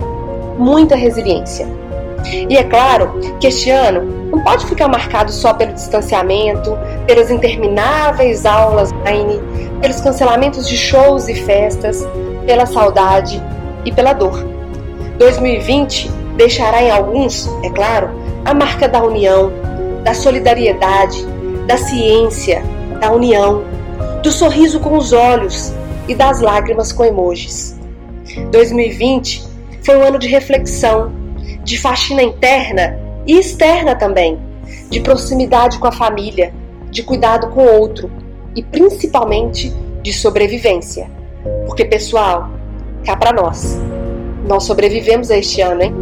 Muita 0.58 0.96
resiliência. 0.96 1.68
E 2.50 2.58
é 2.58 2.64
claro 2.64 3.20
que 3.40 3.48
este 3.48 3.70
ano 3.70 4.30
não 4.30 4.44
pode 4.44 4.66
ficar 4.66 4.88
marcado 4.88 5.32
só 5.32 5.54
pelo 5.54 5.74
distanciamento, 5.74 6.78
pelas 7.08 7.32
intermináveis 7.32 8.46
aulas 8.46 8.92
online, 8.92 9.40
pelos 9.82 10.02
cancelamentos 10.02 10.68
de 10.68 10.78
shows 10.78 11.28
e 11.28 11.36
festas, 11.36 12.06
pela 12.46 12.66
saudade 12.66 13.42
e 13.86 13.92
pela 13.92 14.14
dor. 14.14 14.46
2020 15.18 16.10
deixará 16.36 16.82
em 16.82 16.92
alguns, 16.92 17.50
é 17.64 17.70
claro, 17.70 18.10
a 18.46 18.54
marca 18.54 18.88
da 18.88 19.04
união, 19.04 19.52
da 20.04 20.14
solidariedade, 20.14 21.26
da 21.68 21.78
ciência, 21.78 22.64
da 23.00 23.12
união, 23.12 23.64
do 24.22 24.32
sorriso 24.32 24.80
com 24.80 24.98
os 24.98 25.14
olhos 25.14 25.74
e 26.08 26.16
das 26.16 26.42
lágrimas 26.42 26.92
com 26.92 27.06
emojis. 27.06 27.78
2020 28.52 29.48
foi 29.84 29.98
um 29.98 30.04
ano 30.04 30.20
de 30.20 30.28
reflexão, 30.28 31.12
de 31.64 31.78
faxina 31.78 32.22
interna 32.22 33.00
e 33.26 33.38
externa 33.38 33.96
também, 33.96 34.40
de 34.90 35.00
proximidade 35.00 35.80
com 35.80 35.88
a 35.88 35.92
família, 35.92 36.54
de 36.92 37.04
cuidado 37.04 37.50
com 37.50 37.62
o 37.62 37.80
outro 37.80 38.12
e 38.56 38.64
principalmente 38.64 39.74
de 40.02 40.14
sobrevivência. 40.14 41.10
Porque, 41.66 41.86
pessoal, 41.86 42.50
cá 43.06 43.16
para 43.16 43.32
nós, 43.32 43.80
nós 44.48 44.64
sobrevivemos 44.64 45.32
a 45.32 45.38
este 45.38 45.62
ano, 45.62 45.82
hein? 45.82 45.96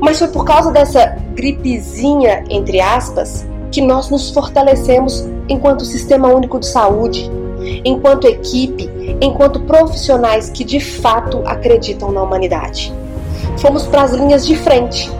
Mas 0.00 0.18
foi 0.18 0.28
por 0.28 0.44
causa 0.44 0.70
dessa 0.70 1.16
gripezinha, 1.34 2.44
entre 2.50 2.80
aspas, 2.80 3.46
que 3.74 3.82
nós 3.82 4.08
nos 4.08 4.30
fortalecemos 4.30 5.28
enquanto 5.48 5.84
sistema 5.84 6.28
único 6.28 6.60
de 6.60 6.66
saúde, 6.66 7.28
enquanto 7.84 8.28
equipe, 8.28 8.88
enquanto 9.20 9.58
profissionais 9.62 10.48
que 10.48 10.62
de 10.62 10.78
fato 10.78 11.42
acreditam 11.44 12.12
na 12.12 12.22
humanidade. 12.22 12.94
Fomos 13.58 13.84
para 13.84 14.02
as 14.02 14.12
linhas 14.12 14.46
de 14.46 14.54
frente 14.56 15.10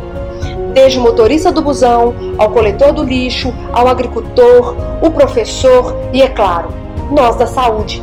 desde 0.72 0.98
o 0.98 1.02
motorista 1.02 1.50
do 1.50 1.62
busão, 1.62 2.14
ao 2.38 2.50
coletor 2.50 2.92
do 2.92 3.02
lixo, 3.02 3.52
ao 3.72 3.88
agricultor, 3.88 4.76
o 5.02 5.10
professor 5.10 5.96
e, 6.12 6.22
é 6.22 6.28
claro, 6.28 6.68
nós 7.10 7.36
da 7.36 7.46
saúde. 7.46 8.02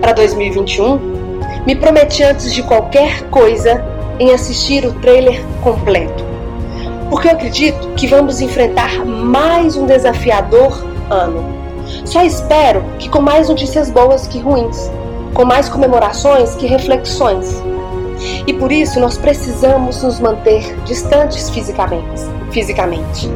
Para 0.00 0.12
2021, 0.12 0.98
me 1.66 1.74
prometi 1.74 2.22
antes 2.22 2.52
de 2.52 2.62
qualquer 2.62 3.22
coisa 3.28 3.84
em 4.18 4.32
assistir 4.32 4.84
o 4.84 4.92
trailer 4.94 5.40
completo, 5.62 6.31
porque 7.12 7.28
eu 7.28 7.32
acredito 7.32 7.88
que 7.94 8.06
vamos 8.06 8.40
enfrentar 8.40 9.04
mais 9.04 9.76
um 9.76 9.84
desafiador 9.84 10.82
ano. 11.10 11.44
Só 12.06 12.22
espero 12.22 12.82
que 12.98 13.06
com 13.06 13.20
mais 13.20 13.50
notícias 13.50 13.90
boas 13.90 14.26
que 14.26 14.38
ruins, 14.38 14.90
com 15.34 15.44
mais 15.44 15.68
comemorações 15.68 16.54
que 16.54 16.66
reflexões 16.66 17.62
e 18.46 18.54
por 18.54 18.72
isso 18.72 18.98
nós 18.98 19.18
precisamos 19.18 20.02
nos 20.02 20.20
manter 20.20 20.74
distantes 20.86 21.50
fisicamente, 21.50 22.22
fisicamente. 22.50 23.28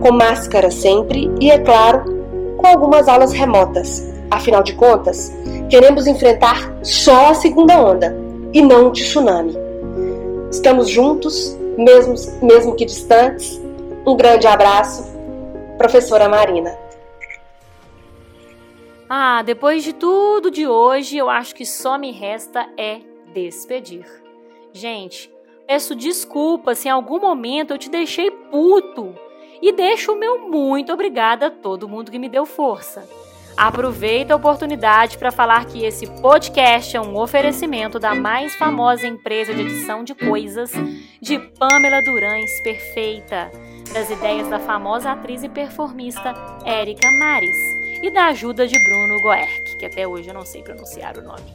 Com 0.00 0.12
máscara 0.12 0.70
sempre 0.70 1.30
e, 1.38 1.50
é 1.50 1.58
claro, 1.58 2.02
com 2.56 2.66
algumas 2.66 3.08
aulas 3.08 3.32
remotas. 3.32 4.10
Afinal 4.30 4.62
de 4.62 4.72
contas, 4.72 5.30
queremos 5.68 6.06
enfrentar 6.06 6.72
só 6.82 7.32
a 7.32 7.34
segunda 7.34 7.78
onda 7.78 8.16
e 8.54 8.62
não 8.62 8.86
o 8.86 8.90
tsunami. 8.90 9.54
Estamos 10.50 10.88
juntos, 10.88 11.59
mesmo, 11.76 12.14
mesmo 12.42 12.74
que 12.74 12.84
distantes. 12.84 13.60
Um 14.06 14.16
grande 14.16 14.46
abraço, 14.46 15.04
professora 15.76 16.28
Marina. 16.28 16.76
Ah, 19.08 19.42
depois 19.42 19.82
de 19.82 19.92
tudo 19.92 20.50
de 20.50 20.66
hoje, 20.66 21.16
eu 21.16 21.28
acho 21.28 21.54
que 21.54 21.66
só 21.66 21.98
me 21.98 22.12
resta 22.12 22.68
é 22.78 23.00
despedir. 23.32 24.06
Gente, 24.72 25.30
peço 25.66 25.96
desculpa 25.96 26.74
se 26.74 26.88
em 26.88 26.92
algum 26.92 27.18
momento 27.18 27.72
eu 27.72 27.78
te 27.78 27.90
deixei 27.90 28.30
puto 28.30 29.14
e 29.60 29.72
deixo 29.72 30.12
o 30.12 30.16
meu 30.16 30.48
muito 30.48 30.92
obrigada 30.92 31.46
a 31.46 31.50
todo 31.50 31.88
mundo 31.88 32.10
que 32.10 32.18
me 32.18 32.28
deu 32.28 32.46
força. 32.46 33.08
Aproveito 33.56 34.30
a 34.30 34.36
oportunidade 34.36 35.18
para 35.18 35.30
falar 35.30 35.66
que 35.66 35.84
esse 35.84 36.06
podcast 36.20 36.96
é 36.96 37.00
um 37.00 37.16
oferecimento 37.16 37.98
da 37.98 38.14
mais 38.14 38.54
famosa 38.54 39.06
empresa 39.06 39.54
de 39.54 39.62
edição 39.62 40.02
de 40.02 40.14
coisas 40.14 40.72
de 41.20 41.38
Pamela 41.38 42.02
Durães 42.02 42.60
Perfeita, 42.62 43.50
das 43.92 44.10
ideias 44.10 44.48
da 44.48 44.58
famosa 44.58 45.12
atriz 45.12 45.42
e 45.42 45.48
performista 45.48 46.34
Érica 46.64 47.10
Mares 47.10 47.56
e 48.02 48.10
da 48.10 48.26
ajuda 48.26 48.66
de 48.66 48.78
Bruno 48.82 49.20
Goerck, 49.20 49.76
que 49.76 49.86
até 49.86 50.08
hoje 50.08 50.28
eu 50.28 50.34
não 50.34 50.44
sei 50.44 50.62
pronunciar 50.62 51.18
o 51.18 51.22
nome 51.22 51.50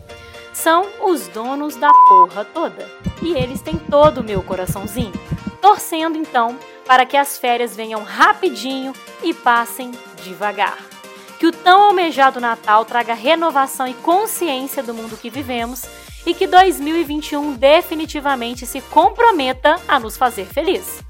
são 0.56 0.88
os 1.04 1.28
donos 1.28 1.76
da 1.76 1.92
porra 2.08 2.46
toda. 2.46 2.90
E 3.22 3.34
eles 3.34 3.62
têm 3.62 3.78
todo 3.78 4.20
o 4.20 4.24
meu 4.24 4.42
coraçãozinho. 4.42 5.14
Torcendo 5.62 6.18
então 6.18 6.58
para 6.88 7.06
que 7.06 7.18
as 7.18 7.38
férias 7.38 7.76
venham 7.76 8.04
rapidinho 8.04 8.94
e 9.22 9.34
passem 9.34 9.92
devagar. 10.24 10.95
Que 11.40 11.48
o 11.48 11.52
tão 11.52 11.84
almejado 11.84 12.40
Natal 12.40 12.86
traga 12.86 13.14
renovação 13.14 13.88
e 13.88 13.94
consciência 13.94 14.82
do 14.82 14.94
mundo 14.94 15.18
que 15.18 15.30
vivemos 15.30 15.86
e 16.26 16.34
que 16.34 16.48
2021 16.48 17.54
definitivamente 17.54 18.66
se 18.66 18.82
comprometa 18.82 19.76
a 19.88 20.00
nos 20.00 20.18
fazer 20.18 20.46
felizes. 20.46 21.04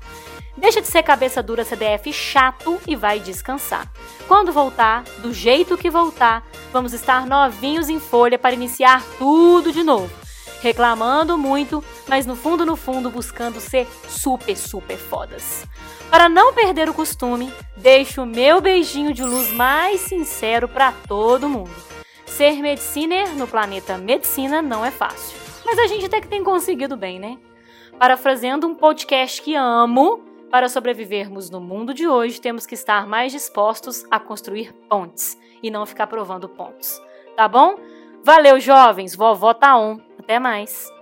Deixa 0.58 0.82
de 0.82 0.88
ser 0.88 1.04
cabeça 1.04 1.44
dura 1.44 1.66
CDF 1.66 2.12
chato 2.14 2.80
e 2.88 2.96
vai 2.96 3.20
descansar. 3.20 3.92
Quando 4.28 4.54
voltar, 4.54 5.04
do 5.20 5.34
jeito 5.34 5.78
que 5.78 5.90
voltar, 5.90 6.46
vamos 6.72 6.94
estar 6.94 7.26
novinhos 7.26 7.90
em 7.90 8.00
folha 8.00 8.40
para 8.40 8.56
iniciar 8.56 9.04
tudo 9.18 9.72
de 9.72 9.84
novo. 9.84 10.25
Reclamando 10.66 11.38
muito, 11.38 11.84
mas 12.08 12.26
no 12.26 12.36
fundo, 12.36 12.66
no 12.66 12.76
fundo, 12.76 13.12
buscando 13.12 13.60
ser 13.60 13.88
super, 14.10 14.58
super 14.58 14.98
fodas. 14.98 15.64
Para 16.10 16.28
não 16.28 16.56
perder 16.56 16.90
o 16.90 16.94
costume, 16.94 17.54
deixo 17.78 18.24
o 18.24 18.26
meu 18.26 18.60
beijinho 18.60 19.14
de 19.14 19.24
luz 19.24 19.52
mais 19.52 20.02
sincero 20.02 20.68
para 20.68 20.92
todo 20.92 21.48
mundo. 21.48 21.70
Ser 22.26 22.64
mediciner 22.64 23.36
no 23.36 23.48
planeta 23.48 23.96
Medicina 24.00 24.60
não 24.60 24.84
é 24.84 24.90
fácil, 24.90 25.38
mas 25.64 25.78
a 25.78 25.86
gente 25.86 26.08
até 26.08 26.20
que 26.20 26.28
tem 26.28 26.44
conseguido 26.44 26.98
bem, 26.98 27.20
né? 27.20 27.38
Parafraseando 28.00 28.66
um 28.66 28.74
podcast 28.74 29.44
que 29.44 29.54
amo, 29.54 30.26
para 30.50 30.68
sobrevivermos 30.68 31.48
no 31.48 31.62
mundo 31.62 31.94
de 31.94 32.08
hoje, 32.08 32.42
temos 32.42 32.66
que 32.66 32.74
estar 32.74 33.06
mais 33.06 33.32
dispostos 33.32 34.04
a 34.10 34.20
construir 34.20 34.74
pontes 34.90 35.38
e 35.62 35.70
não 35.70 35.86
ficar 35.86 36.08
provando 36.08 36.50
pontos. 36.50 37.00
Tá 37.36 37.48
bom? 37.48 37.76
Valeu, 38.24 38.60
jovens. 38.60 39.16
Vovó 39.16 39.54
tá 39.54 39.78
on. 39.78 40.00
Até 40.26 40.40
mais. 40.40 40.95